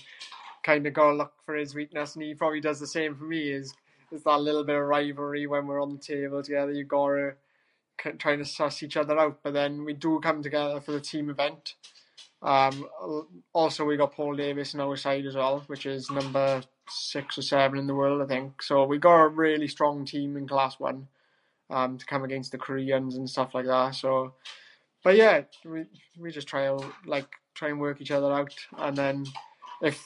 [0.63, 3.25] kind of got to look for his weakness, and he probably does the same for
[3.25, 3.49] me.
[3.49, 3.73] Is
[4.09, 6.71] is that little bit of rivalry when we're on the table together?
[6.71, 7.33] You gotta
[8.17, 11.29] trying to suss each other out, but then we do come together for the team
[11.29, 11.73] event.
[12.41, 12.87] Um,
[13.51, 17.41] also, we got Paul Davies on our side as well, which is number six or
[17.41, 18.61] seven in the world, I think.
[18.61, 21.07] So we got a really strong team in Class One
[21.69, 23.95] um, to come against the Koreans and stuff like that.
[23.95, 24.33] So,
[25.03, 25.85] but yeah, we
[26.19, 29.25] we just try to like try and work each other out, and then
[29.81, 30.03] if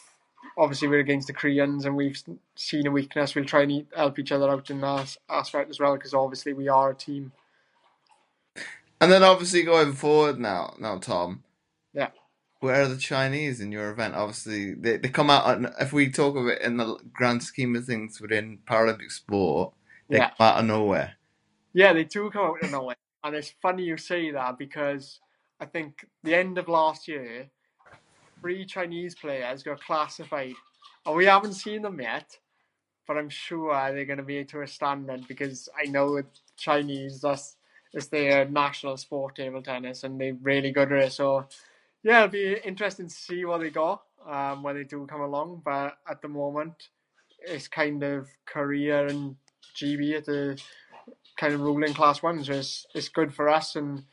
[0.57, 2.21] obviously we're against the Koreans and we've
[2.55, 5.95] seen a weakness, we'll try and help each other out in that aspect as well,
[5.95, 7.31] because obviously we are a team.
[8.99, 11.43] and then obviously going forward now, now Tom.
[12.61, 14.15] Where are the Chinese in your event?
[14.15, 15.57] Obviously, they, they come out.
[15.57, 19.73] And if we talk of it in the grand scheme of things within Paralympic sport,
[20.11, 20.29] they Yeah.
[20.37, 21.15] come out of nowhere.
[21.73, 22.95] Yeah, they do come out of nowhere.
[23.23, 25.21] And it's funny you say that because
[25.59, 27.49] I think the end of last year,
[28.41, 30.55] three Chinese players got classified.
[31.05, 32.37] And we haven't seen them yet,
[33.07, 37.21] but I'm sure they're going to be to a standard because I know with Chinese,
[37.21, 37.57] that's
[37.93, 41.13] it's their national sport, table tennis, and they're really good at it.
[41.13, 41.47] So,
[42.03, 45.61] yeah, it'll be interesting to see what they got um, when they do come along.
[45.63, 46.73] But at the moment,
[47.39, 49.35] it's kind of Korea and
[49.75, 50.61] GB at the
[51.37, 52.47] kind of ruling class ones.
[52.47, 54.03] So it's, it's good for us and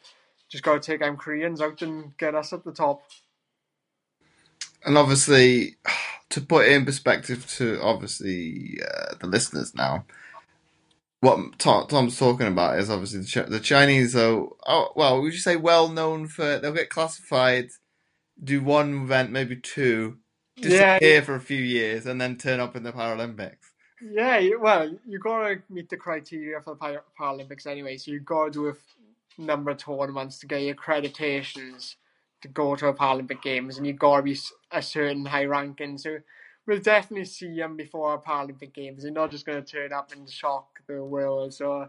[0.49, 3.03] just got to take them Koreans out and get us at the top.
[4.85, 5.77] And obviously,
[6.31, 10.05] to put it in perspective to obviously uh, the listeners now,
[11.21, 15.33] what Tom, Tom's talking about is obviously the, Ch- the Chinese are, oh, well, would
[15.33, 17.69] you say well known for, they'll get classified,
[18.43, 20.19] do one event, maybe two,
[20.57, 20.99] Yeah.
[20.99, 23.57] disappear for a few years, and then turn up in the Paralympics.
[24.01, 27.97] Yeah, well, you got to meet the criteria for the Paralympics anyway.
[27.97, 31.97] So you got to do a number of tournaments to get your accreditations
[32.43, 34.39] to go to a Paralympic Games, and you got to be
[34.71, 35.99] a certain high ranking.
[35.99, 36.19] So
[36.69, 39.03] we'll definitely see them before our Paralympic Games.
[39.03, 41.55] They're not just going to turn up and shock the world.
[41.55, 41.89] So,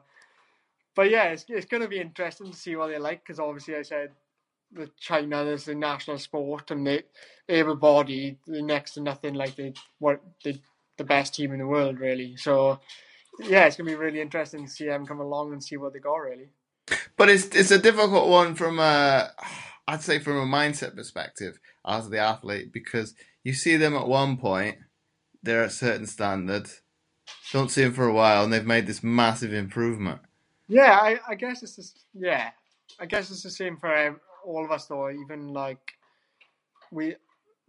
[0.95, 3.75] but yeah, it's it's going to be interesting to see what they're like because obviously
[3.75, 4.11] I said
[4.71, 7.03] the China is the national sport and they
[7.47, 10.61] everybody they're next to nothing like they what they
[10.97, 12.37] the best team in the world really.
[12.37, 12.79] So
[13.39, 15.99] yeah, it's gonna be really interesting to see them come along and see what they
[15.99, 16.49] got really.
[17.17, 19.31] But it's it's a difficult one from a,
[19.87, 24.37] I'd say from a mindset perspective as the athlete because you see them at one
[24.37, 24.77] point,
[25.43, 26.69] they're at a certain standard,
[27.51, 30.21] don't see them for a while, and they've made this massive improvement.
[30.67, 32.51] Yeah, I, I guess it's just yeah,
[32.99, 35.09] I guess it's the same for all of us though.
[35.11, 35.93] Even like
[36.91, 37.15] we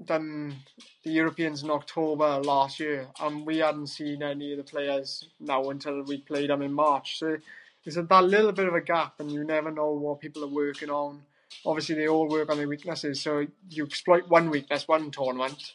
[0.05, 0.57] done
[1.05, 5.71] the Europeans in October last year, and we hadn't seen any of the players now
[5.71, 7.19] until we played them in March.
[7.19, 7.37] So
[7.85, 10.91] there's that little bit of a gap, and you never know what people are working
[10.91, 11.23] on.
[11.65, 15.75] Obviously, they all work on their weaknesses, so you exploit one weakness one tournament,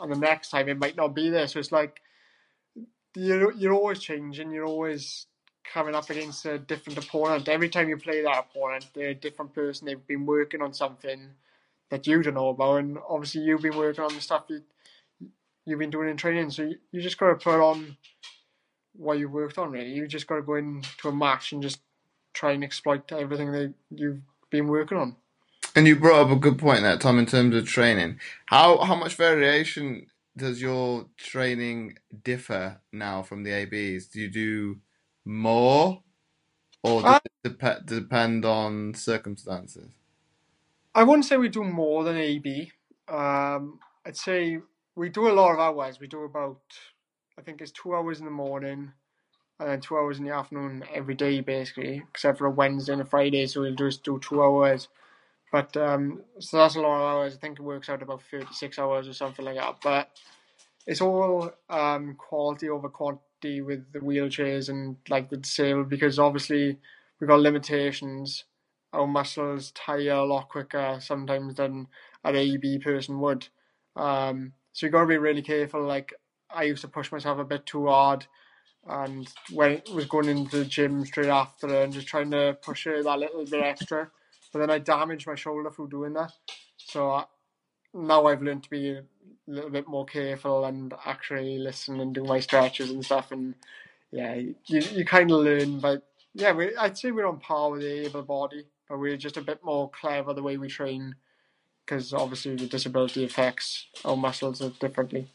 [0.00, 1.46] and the next time it might not be there.
[1.46, 2.00] So it's like
[3.14, 4.50] you're you're always changing.
[4.50, 5.26] You're always
[5.72, 7.48] coming up against a different opponent.
[7.48, 9.86] Every time you play that opponent, they're a different person.
[9.86, 11.30] They've been working on something
[11.90, 14.62] that you don't know about, and obviously you've been working on the stuff you
[15.64, 16.50] you've been doing in training.
[16.50, 17.96] So you, you just got to put on
[18.94, 19.70] what you worked on.
[19.70, 21.80] Really, you just got to go into a match and just
[22.32, 24.22] try and exploit everything that you've
[24.52, 25.16] been working on.
[25.74, 28.20] And you brought up a good point there, Tom, in terms of training.
[28.46, 34.06] How how much variation does your training differ now from the ABs?
[34.06, 34.80] Do you do
[35.24, 36.02] more,
[36.82, 39.90] or does uh, it dep- depend on circumstances?
[40.94, 42.70] I wouldn't say we do more than AB.
[43.08, 44.58] Um, I'd say
[44.94, 46.00] we do a lot of hours.
[46.00, 46.60] We do about,
[47.38, 48.92] I think it's two hours in the morning,
[49.62, 53.02] and then two hours in the afternoon every day, basically, except for a Wednesday and
[53.02, 53.46] a Friday.
[53.46, 54.88] So we'll just do two hours.
[55.52, 57.34] But um, so that's a lot of hours.
[57.34, 59.76] I think it works out about 36 hours or something like that.
[59.82, 60.10] But
[60.86, 66.78] it's all um, quality over quantity with the wheelchairs and like the disabled because obviously
[67.20, 68.44] we've got limitations.
[68.92, 71.88] Our muscles tire a lot quicker sometimes than
[72.24, 73.48] an AB person would.
[73.96, 75.82] Um, so you got to be really careful.
[75.82, 76.12] Like
[76.50, 78.26] I used to push myself a bit too hard,
[78.86, 82.86] and when it was going into the gym straight after and just trying to push
[82.86, 84.10] it that little bit extra,
[84.52, 86.32] but then I damaged my shoulder through doing that.
[86.76, 87.24] So
[87.94, 89.04] now I've learned to be a
[89.46, 93.32] little bit more careful and actually listen and do my stretches and stuff.
[93.32, 93.54] And
[94.10, 95.78] yeah, you you kind of learn.
[95.80, 96.02] But
[96.34, 99.42] yeah, we, I'd say we're on par with the able body, but we're just a
[99.42, 101.14] bit more clever the way we train
[101.84, 105.28] because obviously the disability affects our muscles differently.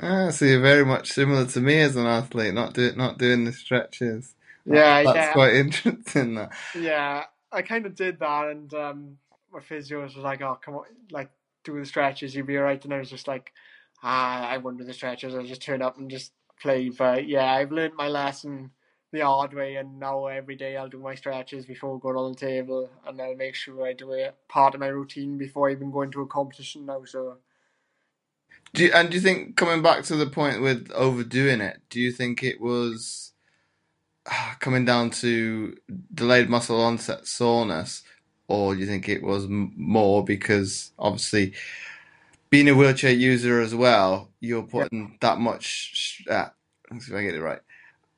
[0.00, 3.44] Ah, so you're very much similar to me as an athlete, not do, not doing
[3.44, 4.34] the stretches.
[4.66, 5.32] Yeah, that's yeah.
[5.32, 6.34] quite interesting.
[6.34, 6.52] That.
[6.74, 9.18] Yeah, I kind of did that, and um,
[9.52, 11.30] my physio was like, "Oh, come on, like
[11.64, 13.52] do the stretches, you'll be alright." And I was just like,
[14.02, 15.34] "Ah, I won't do the stretches.
[15.34, 18.70] I'll just turn up and just play." But yeah, I've learned my lesson
[19.12, 22.38] the hard way, and now every day I'll do my stretches before going on the
[22.38, 26.10] table, and I'll make sure I do it part of my routine before even going
[26.12, 27.04] to a competition now.
[27.04, 27.38] So.
[28.74, 31.80] Do you, and do you think coming back to the point with overdoing it?
[31.90, 33.32] Do you think it was
[34.58, 35.76] coming down to
[36.12, 38.02] delayed muscle onset soreness,
[38.48, 41.54] or do you think it was more because obviously
[42.50, 46.46] being a wheelchair user as well, you're putting that much, uh,
[46.90, 47.60] let's see if I get it right,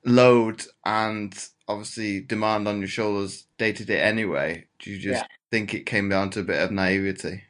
[0.05, 1.35] load and
[1.69, 4.67] obviously demand on your shoulders day to day anyway.
[4.79, 5.27] Do you just yeah.
[5.51, 7.43] think it came down to a bit of naivety?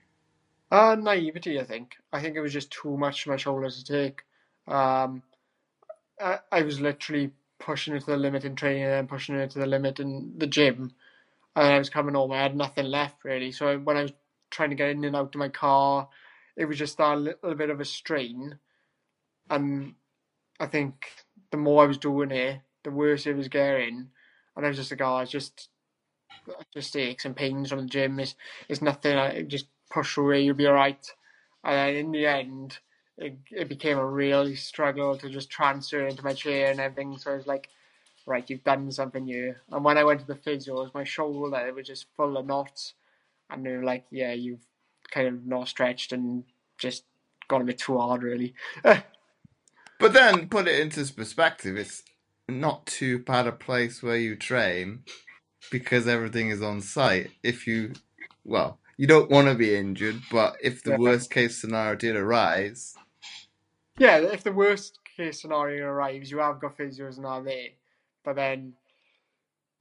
[0.71, 1.97] Uh, naivety, I think.
[2.13, 4.23] I think it was just too much for my shoulders to take.
[4.67, 5.23] Um,
[6.21, 9.59] I, I was literally pushing it to the limit in training and pushing it to
[9.59, 10.93] the limit in the gym.
[11.55, 13.53] And I was coming home, I had nothing left really.
[13.53, 14.13] So when I was
[14.51, 16.09] trying to get in and out of my car,
[16.57, 18.59] it was just that little bit of a strain.
[19.49, 19.95] And
[20.59, 21.07] I think
[21.51, 24.09] the more I was doing it, the worse it was getting.
[24.57, 25.69] And I was just like, oh, it's just,
[26.75, 28.19] just aches and pains from the gym.
[28.21, 28.35] It's,
[28.69, 29.17] it's nothing.
[29.17, 29.67] I just
[29.97, 31.11] push away, you'll be alright.
[31.65, 32.79] And then in the end,
[33.17, 37.17] it, it became a really struggle to just transfer into my chair and everything.
[37.17, 37.71] So I was like,
[38.27, 39.55] right, you've done something new.
[39.73, 42.37] And when I went to the physio, it was my shoulder, it was just full
[42.37, 42.93] of knots.
[43.49, 44.67] And they were like, yeah, you've
[45.11, 46.45] kind of not stretched and
[46.77, 47.05] just
[47.49, 48.55] got a bit too hard, really.
[48.83, 52.03] but then put it into perspective, it's
[52.51, 55.05] not too bad a place where you train
[55.71, 57.31] because everything is on site.
[57.43, 57.95] If you,
[58.45, 60.97] well, you don't want to be injured, but if the yeah.
[60.97, 62.95] worst case scenario did arise,
[63.99, 67.69] yeah, if the worst case scenario arrives, you have got physios and are there,
[68.25, 68.75] but then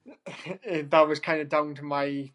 [0.90, 2.30] that was kind of down to my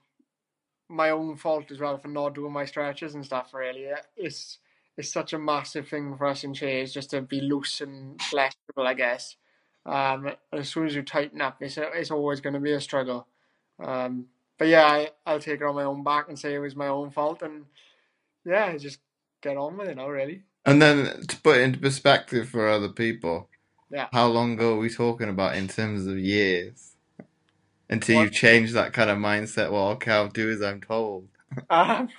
[0.89, 3.53] my own fault as well for not doing my stretches and stuff.
[3.53, 4.59] Really, it's
[4.97, 8.85] it's such a massive thing for us in chairs just to be loose and flexible,
[8.85, 9.37] I guess.
[9.85, 13.27] Um, as soon as you tighten up, it's it's always going to be a struggle.
[13.79, 14.27] Um,
[14.61, 16.85] but yeah, I, I'll take it on my own back and say it was my
[16.85, 17.65] own fault, and
[18.45, 18.99] yeah, just
[19.41, 20.43] get on with it now, really.
[20.63, 23.49] And then to put it into perspective for other people,
[23.89, 24.07] yeah.
[24.11, 26.91] how long ago are we talking about in terms of years?
[27.89, 28.21] Until what?
[28.21, 31.27] you've changed that kind of mindset, well, okay, I'll do as I'm told.
[31.71, 32.09] um,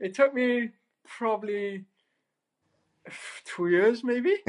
[0.00, 0.70] it took me
[1.06, 1.84] probably
[3.44, 4.38] two years, maybe.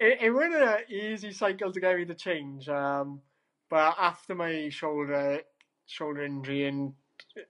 [0.00, 2.66] it, it wasn't an easy cycle to get me to change.
[2.66, 3.20] Um,
[3.68, 5.42] but after my shoulder
[5.86, 6.94] shoulder injury, and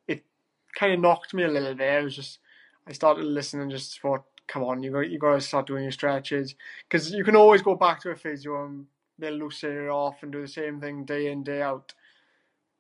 [0.07, 0.25] it
[0.75, 1.91] kind of knocked me a little bit.
[1.91, 2.39] I was just,
[2.87, 5.83] I started listening and just thought, come on, you got you got to start doing
[5.83, 6.55] your stretches
[6.89, 8.87] because you can always go back to a physio and
[9.19, 11.95] they'll loosen it off and do the same thing day in day out.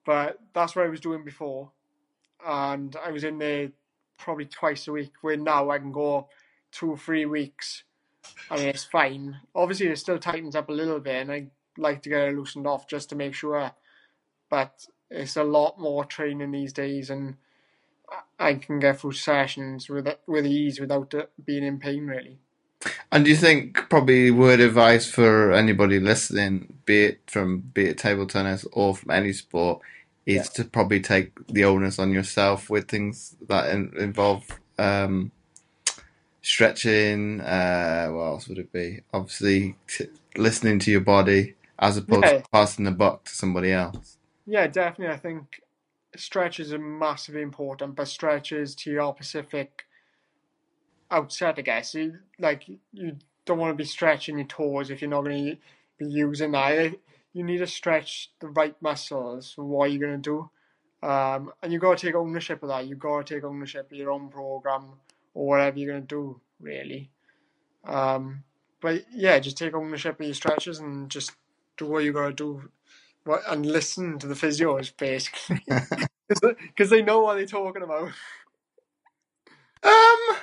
[0.04, 1.72] But that's what I was doing before,
[2.46, 3.70] and I was in there
[4.18, 5.12] probably twice a week.
[5.22, 6.28] Where now I can go
[6.70, 7.82] two, or three weeks,
[8.50, 9.40] and it's fine.
[9.54, 12.66] Obviously, it still tightens up a little bit, and I like to get it loosened
[12.66, 13.72] off just to make sure.
[14.48, 17.36] But it's a lot more training these days, and
[18.38, 22.38] I can get through sessions with with ease without being in pain, really.
[23.10, 27.98] And do you think probably word advice for anybody listening, be it from be it
[27.98, 29.80] table tennis or from any sport,
[30.26, 30.62] is yeah.
[30.62, 34.44] to probably take the onus on yourself with things that in, involve
[34.78, 35.30] um,
[36.42, 37.40] stretching.
[37.40, 39.00] Uh, what else would it be?
[39.12, 42.38] Obviously, t- listening to your body as opposed yeah.
[42.38, 44.18] to passing the buck to somebody else.
[44.46, 45.14] Yeah, definitely.
[45.14, 45.60] I think
[46.16, 49.84] stretches are massively important, but stretches to your specific
[51.10, 51.94] outset, I guess.
[51.94, 55.56] You, like you don't want to be stretching your toes if you're not going to
[55.98, 56.94] be using that.
[57.32, 60.50] You need to stretch the right muscles for what you're going to
[61.02, 62.86] do, um, and you got to take ownership of that.
[62.86, 64.92] You got to take ownership of your own program
[65.34, 67.10] or whatever you're going to do, really.
[67.84, 68.44] Um,
[68.80, 71.32] but yeah, just take ownership of your stretches and just
[71.76, 72.70] do what you got to do.
[73.26, 75.60] What, and listen to the physios basically,
[76.60, 78.12] because they know what they're talking about.
[79.82, 80.36] Um,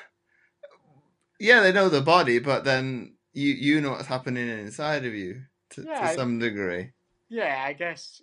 [1.39, 5.43] yeah, they know the body, but then you you know what's happening inside of you
[5.71, 6.91] to, yeah, to some degree.
[7.29, 8.21] Yeah, I guess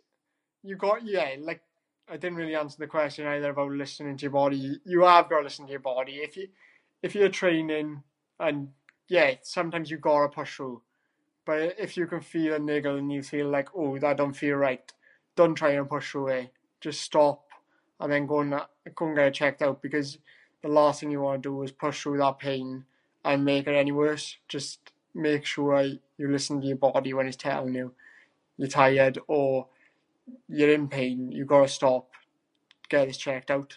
[0.63, 1.37] you got yeah.
[1.41, 1.63] Like
[2.09, 4.79] I didn't really answer the question either about listening to your body.
[4.85, 6.49] You have got to listen to your body if you
[7.03, 8.03] if you're training
[8.39, 8.69] and
[9.09, 10.83] yeah, sometimes you gotta push through.
[11.51, 14.55] But if you can feel a niggle and you feel like, oh, that don't feel
[14.55, 14.93] right,
[15.35, 16.53] don't try and push away.
[16.81, 17.43] Just stop
[17.99, 18.53] and then go and
[18.95, 20.19] go and get it checked out because
[20.63, 22.85] the last thing you want to do is push through that pain
[23.25, 24.37] and make it any worse.
[24.47, 27.95] Just make sure you listen to your body when it's telling you
[28.57, 29.67] you're tired or
[30.49, 31.33] you're in pain.
[31.33, 32.11] You've gotta stop,
[32.89, 33.77] get this checked out.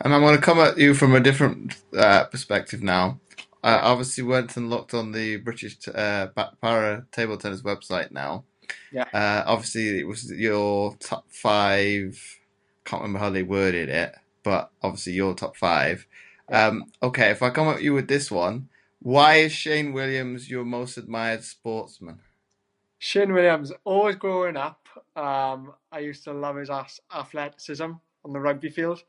[0.00, 3.20] And I'm going to come at you from a different uh, perspective now.
[3.62, 6.28] I obviously went and looked on the British uh,
[6.60, 8.44] Para Table Tennis website now.
[8.92, 9.06] Yeah.
[9.12, 12.38] Uh, obviously, it was your top five.
[12.84, 16.06] Can't remember how they worded it, but obviously your top five.
[16.50, 18.68] Um, okay, if I come at you with this one,
[19.00, 22.20] why is Shane Williams your most admired sportsman?
[22.98, 24.86] Shane Williams, always growing up,
[25.16, 27.84] um, I used to love his athleticism
[28.24, 29.02] on the rugby field.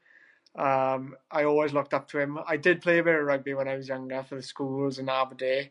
[0.58, 2.39] Um, I always looked up to him.
[2.47, 5.10] I did play a bit of rugby when I was younger for the schools in
[5.10, 5.70] Aberdeen.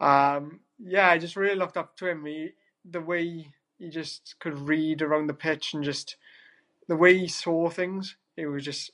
[0.00, 2.24] Um, yeah, I just really looked up to him.
[2.26, 2.50] He,
[2.88, 3.48] the way
[3.78, 6.16] he just could read around the pitch and just
[6.88, 8.90] the way he saw things, it was just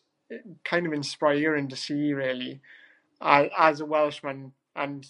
[0.64, 2.60] kind of inspiring to see, really,
[3.20, 4.52] as a Welshman.
[4.74, 5.06] And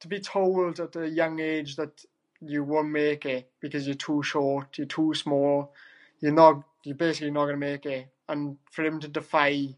[0.00, 2.04] to be told at a young age that
[2.40, 5.72] you won't make it because you're too short, you're too small,
[6.20, 8.08] you're not, you're basically not going to make it.
[8.28, 9.74] And for him to defy,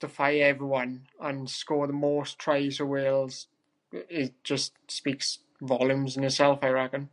[0.00, 3.46] defy everyone and score the most tries for Wales,
[3.92, 7.08] it just speaks volumes in itself, I reckon.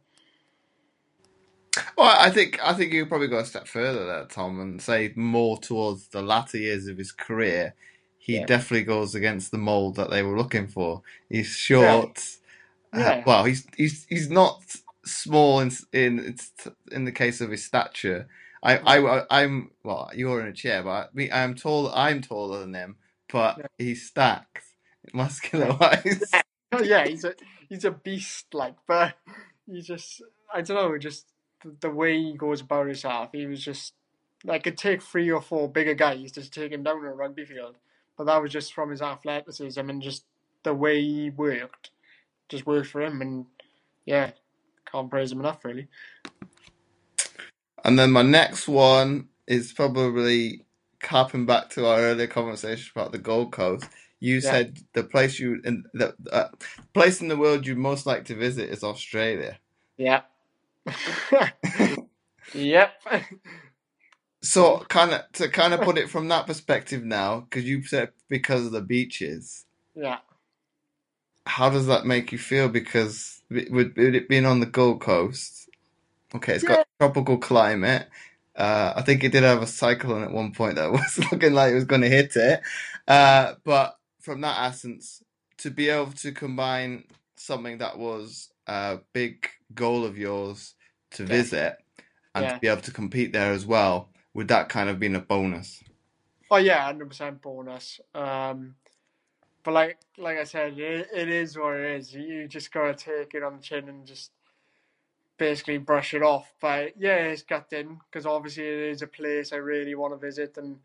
[1.98, 5.12] Well, I think I think you probably go a step further there, Tom, and say
[5.16, 7.74] more towards the latter years of his career.
[8.18, 8.46] He yeah.
[8.46, 11.02] definitely goes against the mold that they were looking for.
[11.30, 12.24] He's short.
[12.94, 13.00] Yeah.
[13.00, 13.10] Uh, yeah.
[13.10, 14.64] Uh, well, he's he's he's not
[15.04, 16.38] small in in
[16.92, 18.28] in the case of his stature.
[18.66, 21.92] I I I'm well, you're in a chair, but I, I'm tall.
[21.94, 22.98] I'm taller than him,
[23.32, 24.64] but he's stacked
[25.14, 26.40] muscular wise.
[26.74, 27.34] Oh, yeah, he's a
[27.70, 29.16] he's a beast, like, but
[29.66, 30.22] he just
[30.54, 31.28] I don't know, just
[31.82, 33.94] the way he goes about his himself, he was just
[34.46, 37.46] like could take three or four bigger guys to take him down on a rugby
[37.46, 37.78] field.
[38.18, 40.26] But that was just from his athleticism and just
[40.64, 41.92] the way he worked.
[42.50, 43.48] Just worked for him and
[44.06, 44.32] yeah,
[44.92, 45.88] can't praise him enough really.
[47.86, 50.66] And then my next one is probably
[51.04, 53.86] harping back to our earlier conversation about the Gold Coast.
[54.20, 54.52] You yeah.
[54.52, 56.48] said the place you in the uh,
[56.94, 59.60] place in the world you'd most like to visit is Australia.
[59.98, 60.22] Yeah.
[62.56, 62.94] yep.
[64.42, 68.10] So, kind of to kind of put it from that perspective now, because you said
[68.30, 69.66] because of the beaches.
[69.94, 70.18] Yeah.
[71.46, 72.68] How does that make you feel?
[72.68, 75.70] Because with, it being on the Gold Coast,
[76.34, 76.85] okay, it's yeah.
[77.00, 78.08] Tropical climate.
[78.56, 81.72] Uh, I think it did have a cyclone at one point that was looking like
[81.72, 82.62] it was going to hit it.
[83.08, 85.24] Uh, but from that essence,
[85.58, 87.04] to be able to combine
[87.36, 90.74] something that was a big goal of yours
[91.12, 91.30] to yeah.
[91.30, 91.78] visit
[92.34, 92.54] and yeah.
[92.54, 95.84] to be able to compete there as well, would that kind of been a bonus?
[96.52, 98.00] Oh yeah, hundred percent bonus.
[98.14, 98.76] Um,
[99.64, 102.14] but like like I said, it, it is what it is.
[102.14, 104.32] You just gotta take it on the chin and just
[105.38, 106.52] basically brush it off.
[106.62, 110.58] But yeah, it's gutting because obviously it is a place I really want to visit,
[110.58, 110.78] and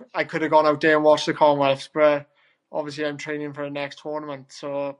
[0.14, 2.28] I could have gone out there and watched the Commonwealths, but
[2.72, 4.98] obviously I'm training for the next tournament, so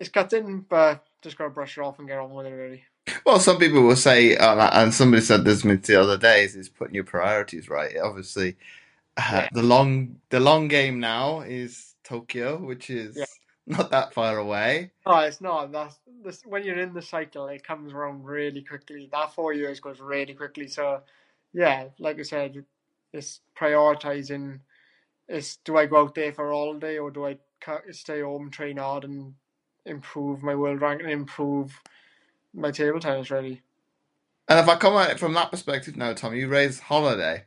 [0.00, 2.84] it's gutting, but just gotta brush it off and get on with it really.
[3.26, 6.44] Well, some people will say, um, and somebody said this to me the other day,
[6.44, 7.96] is putting your priorities right.
[8.02, 8.56] Obviously,
[9.16, 9.48] uh, Yeah.
[9.50, 13.24] the long the long game now is Tokyo, which is Yeah.
[13.70, 14.92] Not that far away.
[15.06, 15.72] No, it's not.
[15.72, 19.08] That's this when you're in the cycle, it comes around really quickly.
[19.12, 20.68] That four years goes really quickly.
[20.68, 21.02] So,
[21.52, 22.64] yeah, like I said,
[23.12, 24.60] it's prioritizing.
[25.28, 27.38] Is do I go out there for all day, or do I
[27.92, 29.34] stay home, train hard, and
[29.86, 31.80] improve my world rank and improve
[32.54, 33.30] my table tennis?
[33.30, 33.62] Really,
[34.48, 37.44] And if I come at it from that perspective now, Tom, you raise holiday.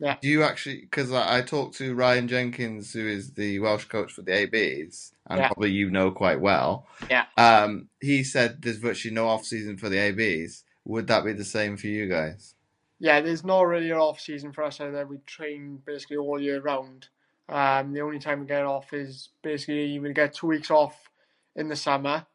[0.00, 0.16] Yeah.
[0.22, 0.82] Do you actually?
[0.82, 5.12] Because I, I talked to Ryan Jenkins, who is the Welsh coach for the ABs,
[5.28, 5.48] and Yeah.
[5.48, 6.86] probably you know quite well.
[7.10, 7.26] Yeah.
[7.36, 10.64] Um, he said there's virtually no off season for the ABs.
[10.84, 12.54] Would that be the same for you guys?
[13.00, 13.20] yeah.
[13.20, 15.06] There's not really an off season for us either.
[15.06, 17.08] We train basically all year round.
[17.48, 21.08] Um, the only time we get off is basically we get two weeks off
[21.56, 22.26] in the summer,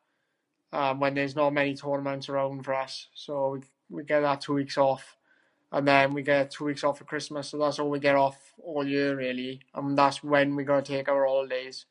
[0.74, 3.08] um, when there's not many tournaments around for us.
[3.14, 3.60] So we
[3.90, 5.16] we get that two weeks off,
[5.74, 7.50] and then we get two weeks off for Christmas.
[7.50, 11.10] So that's all we get off all year really, and that's when we gotta take
[11.10, 11.86] our holidays,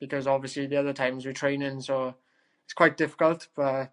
[0.00, 1.80] because obviously the other times we're training.
[1.80, 2.14] So
[2.64, 3.92] it's quite difficult, but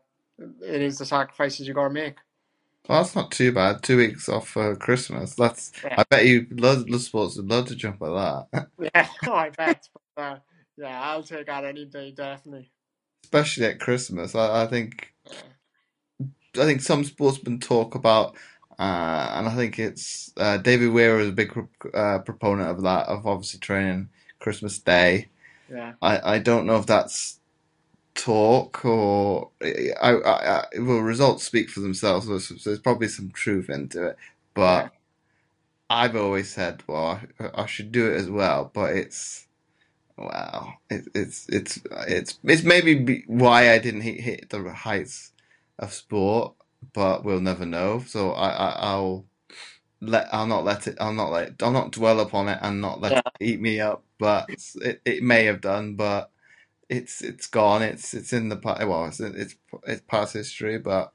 [0.61, 2.17] it is the sacrifices you gotta make.
[2.89, 3.83] Well, that's not too bad.
[3.83, 5.35] Two weeks off for Christmas.
[5.35, 5.71] That's.
[5.83, 5.95] Yeah.
[5.97, 9.89] I bet you loads of sports would love to jump at that, Yeah, I bet.
[10.15, 10.39] But, uh,
[10.77, 12.71] yeah, I'll take that any day, definitely.
[13.25, 14.35] especially at Christmas.
[14.35, 15.13] I, I think.
[16.55, 18.35] I think some sportsmen talk about,
[18.79, 21.53] uh, and I think it's uh, David Weir is a big
[21.93, 24.09] uh, proponent of that, of obviously training
[24.39, 25.29] Christmas Day.
[25.69, 27.39] Yeah, I, I don't know if that's
[28.15, 32.25] talk or I, I, I well results speak for themselves.
[32.25, 34.17] So there's, there's probably some truth into it,
[34.53, 34.89] but Yeah.
[35.89, 38.71] I've always said, well, I, I should do it as well.
[38.73, 39.47] But it's
[40.17, 45.33] wow, it, it's it's it's it's maybe why I didn't hit, hit the heights
[45.79, 46.55] of sport,
[46.93, 48.03] but we'll never know.
[48.07, 49.25] So I, I I'll
[50.01, 53.01] let I'll not let it I'll not let I'll not dwell upon it and not
[53.01, 53.19] let Yeah.
[53.19, 54.03] it eat me up.
[54.19, 56.31] But it it may have done, but
[56.89, 57.83] it's it's gone.
[57.83, 58.87] It's it's in the past.
[58.87, 59.55] Well, it's it's
[59.87, 61.13] it's past history, but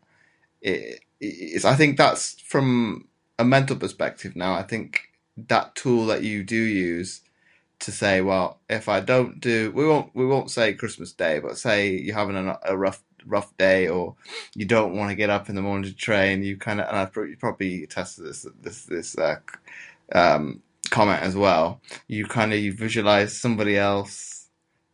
[0.63, 1.65] it it's.
[1.65, 3.09] I think that's from
[3.39, 4.55] a mental perspective now.
[4.55, 5.03] I think
[5.37, 7.23] that tool that you do use
[7.81, 11.59] to say, well, if I don't do, we won't we won't say Christmas Day, but
[11.59, 14.17] say you're having a, a rough rough day or
[14.55, 16.43] you don't want to get up in the morning to train.
[16.43, 19.37] You kind of and I you probably tested this this this uh,
[20.15, 21.81] um, comment as well.
[22.09, 24.49] You kind of you visualize somebody else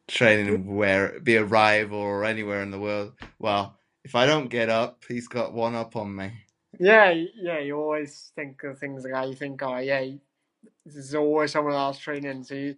[0.09, 3.13] training where be a rival or anywhere in the world.
[3.39, 6.33] Well, if I don't get up, he's got one up on me.
[6.79, 7.59] yeah, yeah.
[7.61, 9.29] You always think of things like that.
[9.29, 10.05] You think, oh yeah,
[10.87, 12.45] there's always someone else training.
[12.45, 12.77] So you,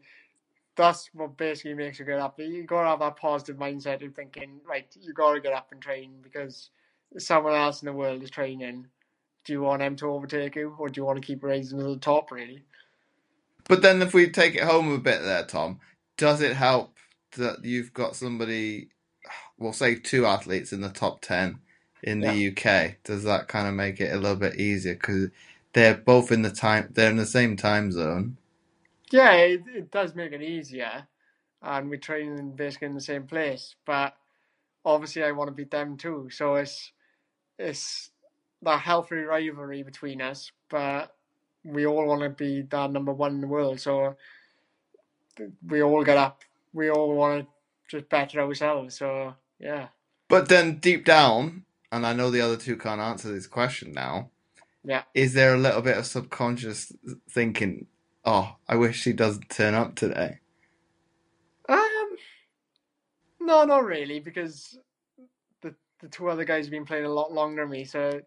[0.81, 2.39] that's what basically makes you get up.
[2.39, 6.15] You gotta have that positive mindset of thinking, right, you gotta get up and train
[6.23, 6.71] because
[7.19, 8.87] someone else in the world is training.
[9.45, 11.85] Do you want them to overtake you, or do you want to keep raising to
[11.85, 12.31] the top?
[12.31, 12.65] Really?
[13.69, 15.81] But then if we take it home a bit there, Tom,
[16.17, 16.97] does it help
[17.37, 18.89] that you've got somebody,
[19.59, 21.59] we'll say two athletes in the top 10
[22.03, 22.97] in the UK?
[23.05, 24.95] Does that kind of make it a little bit easier?
[24.95, 25.29] Because
[25.73, 28.37] they're both in the time, they're in the same time zone.
[29.13, 31.07] Yeah, it, it does make it easier,
[31.63, 33.75] and we train basically in the same place.
[33.87, 34.15] But
[34.85, 36.29] obviously, I want to beat them too.
[36.33, 36.93] So it's
[37.59, 38.11] it's
[38.63, 40.53] that healthy rivalry between us.
[40.71, 41.15] But
[41.65, 43.81] we all want to be that number one in the world.
[43.81, 44.17] So
[45.67, 46.43] we all get up.
[46.73, 48.97] We all want to just better ourselves.
[48.99, 49.89] So yeah,
[50.29, 54.31] But then deep down, and I know the other two can't answer this question now.
[54.85, 55.03] Yeah.
[55.15, 56.93] Is there a little bit of subconscious
[57.31, 57.87] thinking,
[58.25, 60.39] oh, I wish he doesn't turn up today?
[61.69, 62.17] Um,
[63.41, 64.79] no, not really, because
[65.63, 67.85] the the two other guys have been playing a lot longer than me.
[67.85, 68.21] So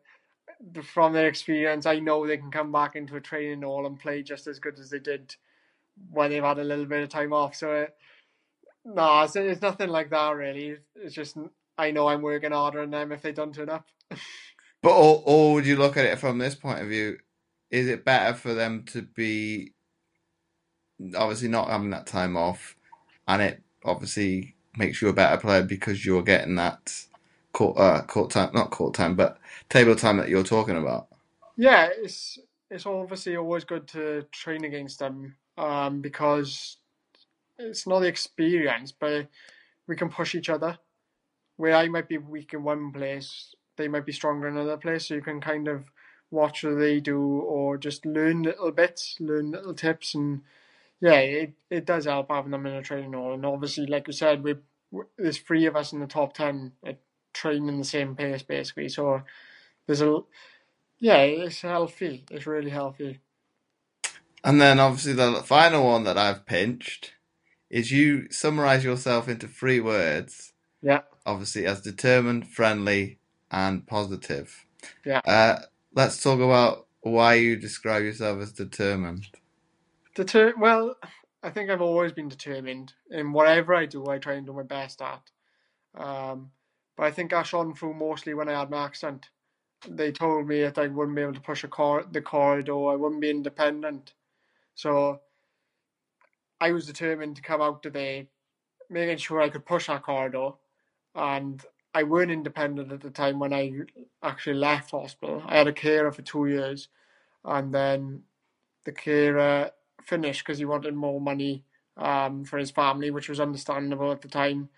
[0.71, 3.99] the, from their experience, I know they can come back into a training hall and
[3.99, 5.35] play just as good as they did
[6.11, 7.55] when they've had a little bit of time off.
[7.55, 7.95] So it,
[8.85, 10.77] no, it's, it's nothing like that really.
[10.95, 11.37] It's just
[11.77, 13.87] I know I'm working harder than them if they don't turn up.
[14.81, 17.17] But or, or would you look at it from this point of view?
[17.71, 19.73] Is it better for them to be
[21.15, 22.75] obviously not having that time off,
[23.27, 26.93] and it obviously makes you a better player because you're getting that
[27.51, 29.37] court uh, court time, not court time, but
[29.69, 31.07] table time that you're talking about.
[31.55, 32.39] Yeah, it's
[32.69, 36.77] it's obviously always good to train against them um, because
[37.59, 39.27] it's not the experience, but
[39.87, 40.77] we can push each other.
[41.57, 45.05] Where I might be weak in one place, they might be stronger in another place.
[45.07, 45.91] So you can kind of
[46.31, 50.41] watch what they do or just learn little bits, learn little tips, and
[51.03, 53.33] yeah, it, it does help having them in a training hall.
[53.33, 54.55] And obviously, like you said, we
[55.17, 56.99] there's three of us in the top ten at
[57.33, 58.87] training the same pace basically.
[58.87, 59.21] So
[59.85, 60.19] there's a
[60.99, 62.23] yeah, it's healthy.
[62.31, 63.19] It's really healthy.
[64.45, 67.15] And then obviously the final one that I've pinched
[67.69, 70.53] is you summarize yourself into three words.
[70.81, 71.01] Yeah.
[71.25, 73.19] Obviously as determined, friendly,
[73.51, 74.65] and positive.
[75.05, 75.19] Yeah.
[75.25, 75.57] Uh,
[75.93, 79.27] let's talk about why you describe yourself as determined.
[80.15, 80.95] Deter well,
[81.41, 82.93] I think I've always been determined.
[83.09, 85.21] In whatever I do, I try and do my best at.
[85.95, 86.51] Um,
[86.95, 89.29] but I think I shone through mostly when I had my accident.
[89.87, 92.95] They told me that I wouldn't be able to push a car the corridor, I
[92.95, 94.13] wouldn't be independent.
[94.75, 95.19] So
[96.61, 98.25] I was determined to come out there,
[98.89, 100.51] making sure I could push that corridor.
[101.15, 103.71] And I weren't independent at the time when I
[104.23, 105.43] actually left hospital.
[105.45, 106.87] I had a carer for two years,
[107.43, 108.23] and then
[108.85, 109.71] the carer
[110.05, 111.63] finished because he wanted more money
[111.97, 114.69] um, for his family, which was understandable at the time.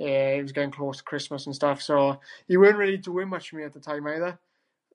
[0.00, 2.18] Uh, he was getting close to Christmas and stuff, so
[2.48, 4.38] he weren't really doing much for me at the time either.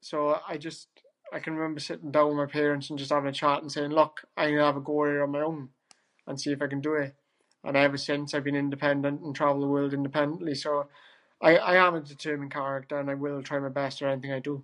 [0.01, 0.87] So I just
[1.31, 3.91] I can remember sitting down with my parents and just having a chat and saying,
[3.91, 5.69] "Look, I'm gonna have a go here on my own
[6.25, 7.15] and see if I can do it."
[7.63, 10.55] And ever since, I've been independent and travel the world independently.
[10.55, 10.87] So
[11.41, 14.39] I, I am a determined character, and I will try my best at anything I
[14.39, 14.63] do.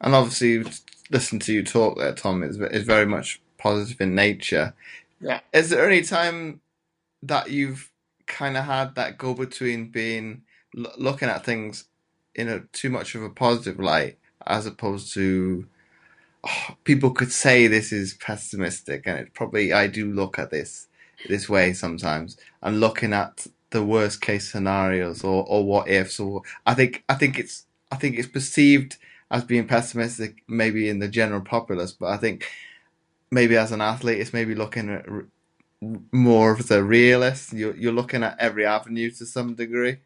[0.00, 0.64] And obviously,
[1.10, 4.74] listen to you talk there, Tom, is is very much positive in nature.
[5.20, 5.40] Yeah.
[5.54, 6.60] Is there any time
[7.22, 7.90] that you've
[8.26, 10.42] kind of had that go between being
[10.76, 11.84] l- looking at things
[12.34, 15.66] in a too much of a positive light as opposed to
[16.46, 20.88] oh, people could say this is pessimistic, and it probably I do look at this
[21.26, 26.42] this way sometimes, and looking at the worst case scenarios or, or what ifs, or
[26.66, 28.98] I think I think it's I think it's perceived
[29.30, 32.46] as being pessimistic maybe in the general populace, but I think
[33.30, 35.06] maybe as an athlete, it's maybe looking at
[36.12, 37.52] more of the realist.
[37.52, 39.98] You're you're looking at every avenue to some degree.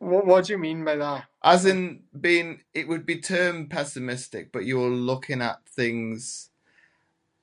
[0.00, 1.24] What, what do you mean by that?
[1.44, 6.50] As in being, it would be termed pessimistic, but you're looking at things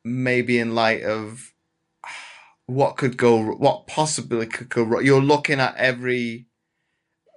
[0.05, 1.53] maybe in light of
[2.67, 5.05] what could go, what possibly could go wrong.
[5.05, 6.47] You're looking at every,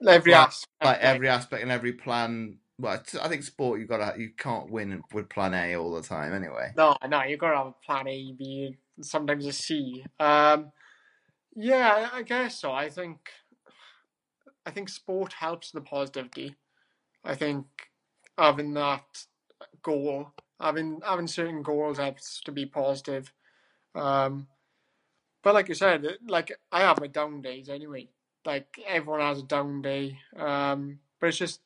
[0.07, 2.60] Every Well, aspect, like every aspect and every plan.
[2.81, 6.03] Well, I think sport you got to, you can't win with plan A all the
[6.03, 6.73] time anyway.
[6.77, 10.05] No, no, you gotta have a plan A, B, sometimes a C.
[10.19, 10.73] Um,
[11.55, 12.73] yeah, I I guess so.
[12.73, 13.19] I think,
[14.65, 16.57] I think sport helps the positivity.
[17.25, 17.67] I think
[18.39, 19.27] having that
[19.83, 23.33] goal, having having certain goals helps to be positive.
[23.95, 24.47] Um,
[25.43, 28.09] but like you said, like I have my down days anyway.
[28.45, 30.19] Like everyone has a down day.
[30.37, 31.61] Um, but it's just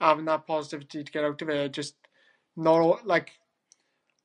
[0.00, 1.72] having that positivity to get out of it.
[1.72, 1.94] Just
[2.56, 3.32] not like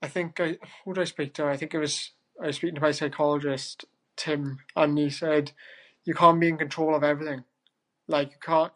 [0.01, 1.45] I think I who did I speak to?
[1.45, 2.11] I think it was
[2.41, 3.85] I was speaking to my psychologist
[4.17, 5.51] Tim, and he said
[6.05, 7.43] you can't be in control of everything.
[8.07, 8.71] Like you can't.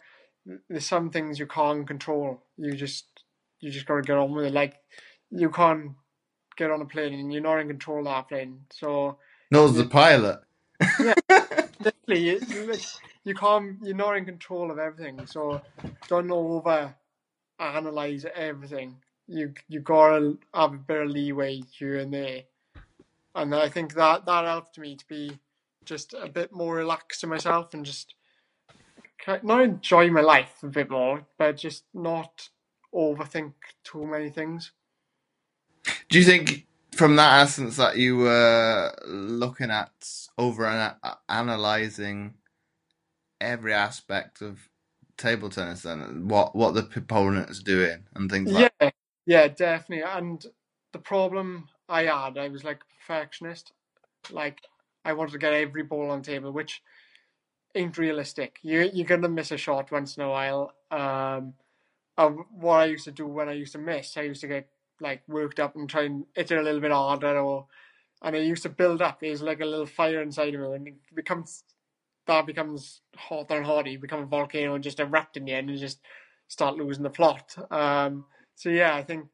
[0.69, 2.43] There's some things you can't control.
[2.57, 3.05] You just
[3.59, 4.53] you just gotta get on with it.
[4.53, 4.75] Like
[5.31, 5.93] you can't
[6.57, 8.61] get on a plane and you're not in control of that plane.
[8.71, 9.17] So
[9.51, 10.41] Knows the pilot.
[12.07, 12.39] You,
[13.29, 13.77] you can't.
[13.81, 15.61] You're not in control of everything, so
[16.07, 16.93] don't over
[17.59, 18.97] analyze everything.
[19.27, 22.43] You you gotta have a bit of leeway here and there,
[23.35, 25.39] and I think that that helped me to be
[25.85, 28.15] just a bit more relaxed to myself and just
[29.43, 32.49] not enjoy my life a bit more, but just not
[32.93, 33.53] overthink
[33.83, 34.71] too many things.
[36.09, 39.91] Do you think from that essence that you were looking at
[40.37, 40.95] over
[41.29, 42.33] analyzing
[43.41, 44.69] every aspect of
[45.17, 48.89] table tennis and what what the is doing and things like Yeah,
[49.25, 50.03] yeah, definitely.
[50.03, 50.45] And
[50.93, 53.73] the problem I had, I was like perfectionist.
[54.31, 54.59] Like
[55.05, 56.81] I wanted to get every ball on table, which
[57.75, 58.59] ain't realistic.
[58.61, 60.73] You you're gonna miss a shot once in a while.
[60.91, 61.53] Um,
[62.17, 64.69] and what I used to do when I used to miss, I used to get
[65.01, 67.67] like worked up and try and hit it a little bit harder, or
[68.21, 69.19] and it used to build up.
[69.19, 71.63] There's like a little fire inside of me, and it becomes
[72.29, 73.89] that becomes hotter and hotter.
[73.89, 75.99] You become a volcano and just erupt in the end, and just
[76.47, 77.55] start losing the plot.
[77.71, 78.25] Um,
[78.55, 79.25] so yeah, I think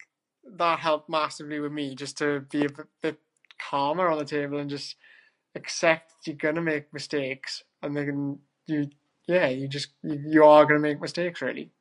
[0.57, 3.19] that helped massively with me just to be a bit, bit
[3.69, 4.95] calmer on the table and just
[5.55, 8.89] accept you're gonna make mistakes, and then you
[9.27, 11.71] yeah you just you, you are gonna make mistakes really.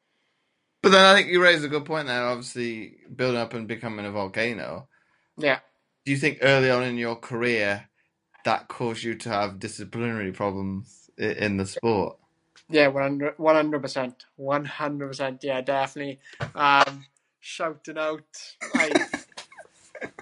[0.82, 2.24] But then I think you raised a good point there.
[2.24, 4.88] Obviously, building up and becoming a volcano.
[5.38, 5.60] Yeah.
[6.04, 7.88] Do you think early on in your career
[8.45, 12.16] that caused you to have disciplinary problems in the sport?
[12.68, 15.45] Yeah, 100 percent, one hundred percent.
[15.45, 16.18] Yeah, definitely.
[16.55, 17.05] Um,
[17.40, 18.24] shouting out,
[18.74, 18.90] I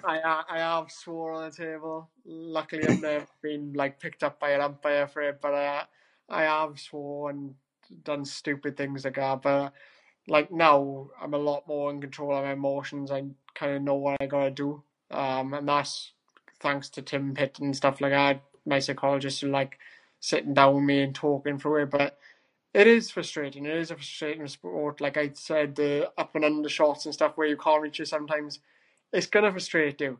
[0.05, 2.11] I I have swore on the table.
[2.25, 5.85] Luckily, I've never been like picked up by an umpire for it, but I
[6.29, 7.55] I have swore and
[8.05, 9.43] done stupid things like that.
[9.43, 9.73] But
[10.27, 13.11] like now, I'm a lot more in control of my emotions.
[13.11, 16.13] I kind of know what I gotta do, um, and that's
[16.63, 18.43] thanks to Tim Pitt and stuff like that.
[18.65, 19.79] My psychologist are like
[20.21, 22.17] sitting down with me and talking through it, but
[22.73, 23.67] it is frustrating.
[23.67, 25.01] It is a frustrating sport.
[25.01, 28.09] Like I said, the up and under shots and stuff where you can't reach it
[28.09, 28.61] sometimes,
[29.13, 30.19] it's gonna frustrate you.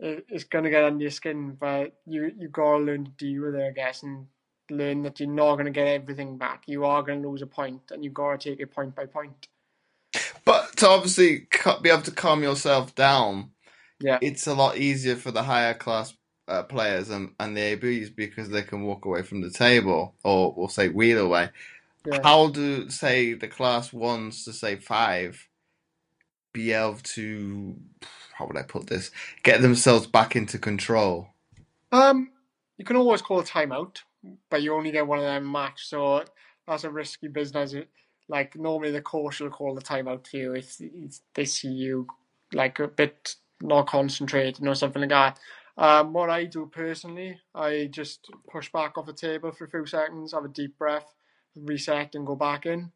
[0.00, 3.62] It's gonna get under your skin, but you you gotta learn to deal with it,
[3.62, 4.26] I guess, and
[4.70, 6.64] learn that you're not gonna get everything back.
[6.66, 9.46] You are gonna lose a point, and you gotta take it point by point.
[10.44, 11.46] But to obviously
[11.82, 13.52] be able to calm yourself down,
[14.02, 14.18] Yeah.
[14.20, 16.14] it's a lot easier for the higher class
[16.48, 20.52] uh, players and, and the ABs because they can walk away from the table or
[20.56, 21.50] we'll say wheel away.
[22.04, 22.18] Yeah.
[22.22, 25.48] How do, say, the class ones to say five
[26.52, 27.76] be able to,
[28.34, 29.10] how would I put this,
[29.42, 31.28] get themselves back into control?
[31.92, 32.30] Um,
[32.76, 33.98] you can always call a timeout,
[34.50, 36.24] but you only get one of them match, so
[36.66, 37.74] that's a risky business.
[38.28, 42.06] Like normally, the coach will call the timeout for you if if they see you
[42.52, 45.38] like a bit not concentrating or something like that.
[45.78, 49.86] Um, what I do personally, I just push back off the table for a few
[49.86, 51.14] seconds, have a deep breath,
[51.56, 52.92] reset, and go back in.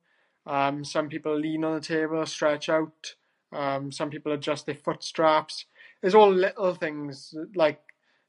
[0.47, 3.15] Um, some people lean on the table, stretch out.
[3.53, 5.65] Um, some people adjust their foot straps.
[6.03, 7.81] It's all little things like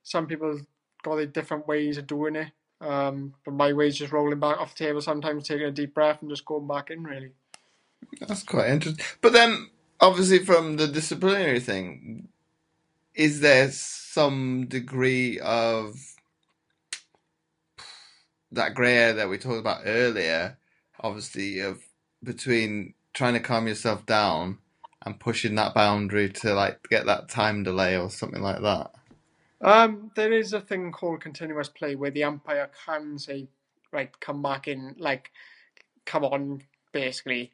[0.03, 0.61] some people
[1.03, 2.51] got their different ways of doing it.
[2.79, 5.93] Um, but my way is just rolling back off the table, sometimes taking a deep
[5.93, 7.03] breath and just going back in.
[7.03, 7.31] Really,
[8.19, 9.03] That's quite interesting.
[9.21, 9.69] But then,
[10.01, 12.29] obviously, from the disciplinary thing,
[13.15, 15.95] is there some degree of
[18.51, 20.57] that grey area that we talked about earlier?
[21.01, 21.81] Obviously, of
[22.23, 24.59] between trying to calm yourself down
[25.05, 28.91] and pushing that boundary to like get that time delay or something like that.
[29.61, 33.47] um, there is a thing called continuous play where the umpire can say,
[33.91, 35.31] "Right, come back in," like,
[36.05, 37.51] "Come on," basically.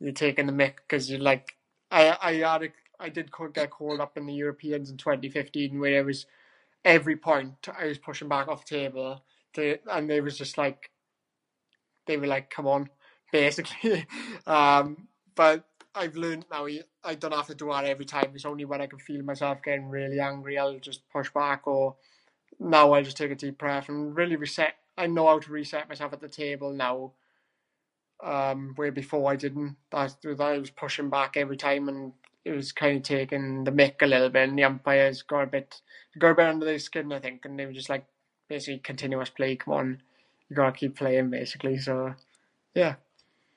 [0.00, 1.55] You're taking the mick because you're like,
[1.90, 2.68] I, I had, a,
[3.00, 6.26] I did get called up in the Europeans in 2015 where it was
[6.84, 9.24] every point I was pushing back off the table,
[9.54, 10.90] to, and they was just like,
[12.06, 12.90] they were like, "Come on,"
[13.32, 14.06] basically.
[14.46, 15.64] um, but
[15.94, 16.66] I've learned now
[17.04, 18.32] I don't have to do that every time.
[18.34, 21.96] It's only when I can feel myself getting really angry, I'll just push back, or
[22.60, 24.74] now I'll just take a deep breath and really reset.
[24.98, 27.12] I know how to reset myself at the table now.
[28.22, 29.76] Um, where before I didn't.
[29.90, 32.12] That I was pushing back every time, and
[32.44, 34.48] it was kind of taking the mick a little bit.
[34.48, 35.80] And the umpires got a bit
[36.18, 38.06] got a bit under their skin, I think, and they were just like
[38.48, 39.56] basically continuous play.
[39.56, 40.02] Come on,
[40.48, 41.78] you gotta keep playing, basically.
[41.78, 42.14] So
[42.74, 42.94] yeah.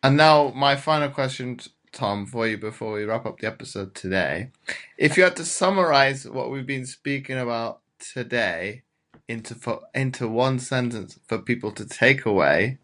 [0.02, 1.60] And now, my final question,
[1.92, 4.52] Tom, for you before we wrap up the episode today.
[4.98, 8.84] If you had to summarize what we've been speaking about today
[9.28, 12.78] into for, into one sentence for people to take away,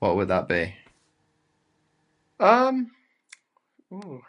[0.00, 0.74] what would that be?
[2.40, 2.90] Um,
[3.92, 4.22] ooh,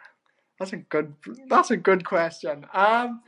[0.58, 1.14] that's a good.
[1.48, 2.66] That's a good question.
[2.72, 3.22] Um,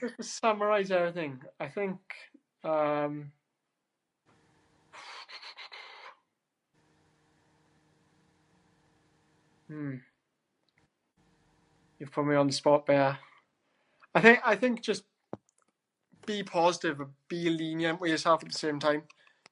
[0.00, 1.98] just to summarize everything, I think.
[2.64, 3.32] Um,
[9.68, 9.96] hmm.
[11.98, 13.18] You've put me on the spot, Bear.
[14.14, 14.40] I think.
[14.44, 15.04] I think just
[16.26, 19.02] be positive, be lenient with yourself at the same time.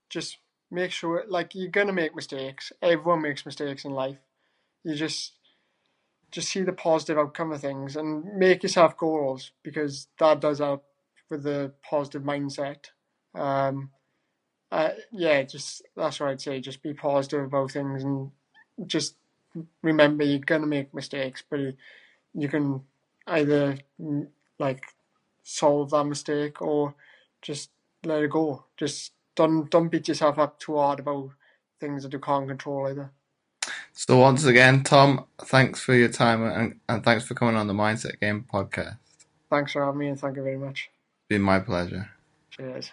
[0.09, 0.39] Just
[0.71, 2.73] make sure, like you're gonna make mistakes.
[2.83, 4.19] Everyone makes mistakes in life.
[4.85, 5.35] You just
[6.31, 10.85] just see the positive outcome of things and make yourself goals because that does help
[11.29, 12.87] with the positive mindset.
[13.35, 13.91] Um,
[14.71, 16.61] uh, yeah, just that's what I'd say.
[16.61, 18.31] Just be positive about things and
[18.87, 19.17] just
[19.83, 21.61] remember you're gonna make mistakes, but
[22.35, 22.83] you can
[23.27, 24.29] either mm,
[24.59, 24.85] like
[25.43, 26.95] solve that mistake or
[27.43, 27.71] just
[28.05, 28.65] let it go.
[28.77, 31.31] Just don't don't beat yourself up too hard about
[31.81, 33.13] things that you can't control either.
[34.07, 37.75] So once again, Tom, thanks for your time and, and thanks for coming on the
[37.75, 38.97] Mindset Game podcast.
[39.51, 40.89] Thanks for having me and thank you very much.
[40.89, 42.09] It's been my pleasure.
[42.49, 42.93] Cheers.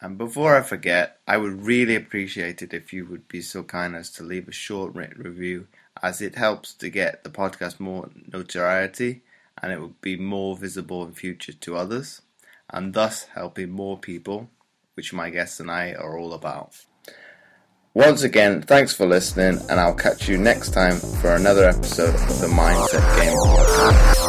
[0.00, 3.94] And before I forget, I would really appreciate it if you would be so kind
[3.94, 5.68] as to leave a short written review,
[6.02, 9.22] as it helps to get the podcast more notoriety
[9.62, 12.22] and it would be more visible in future to others,
[12.68, 14.50] and thus helping more people,
[14.94, 16.84] which my guests and I are all about.
[17.98, 22.40] Once again, thanks for listening, and I'll catch you next time for another episode of
[22.40, 24.28] the Mindset Game Podcast.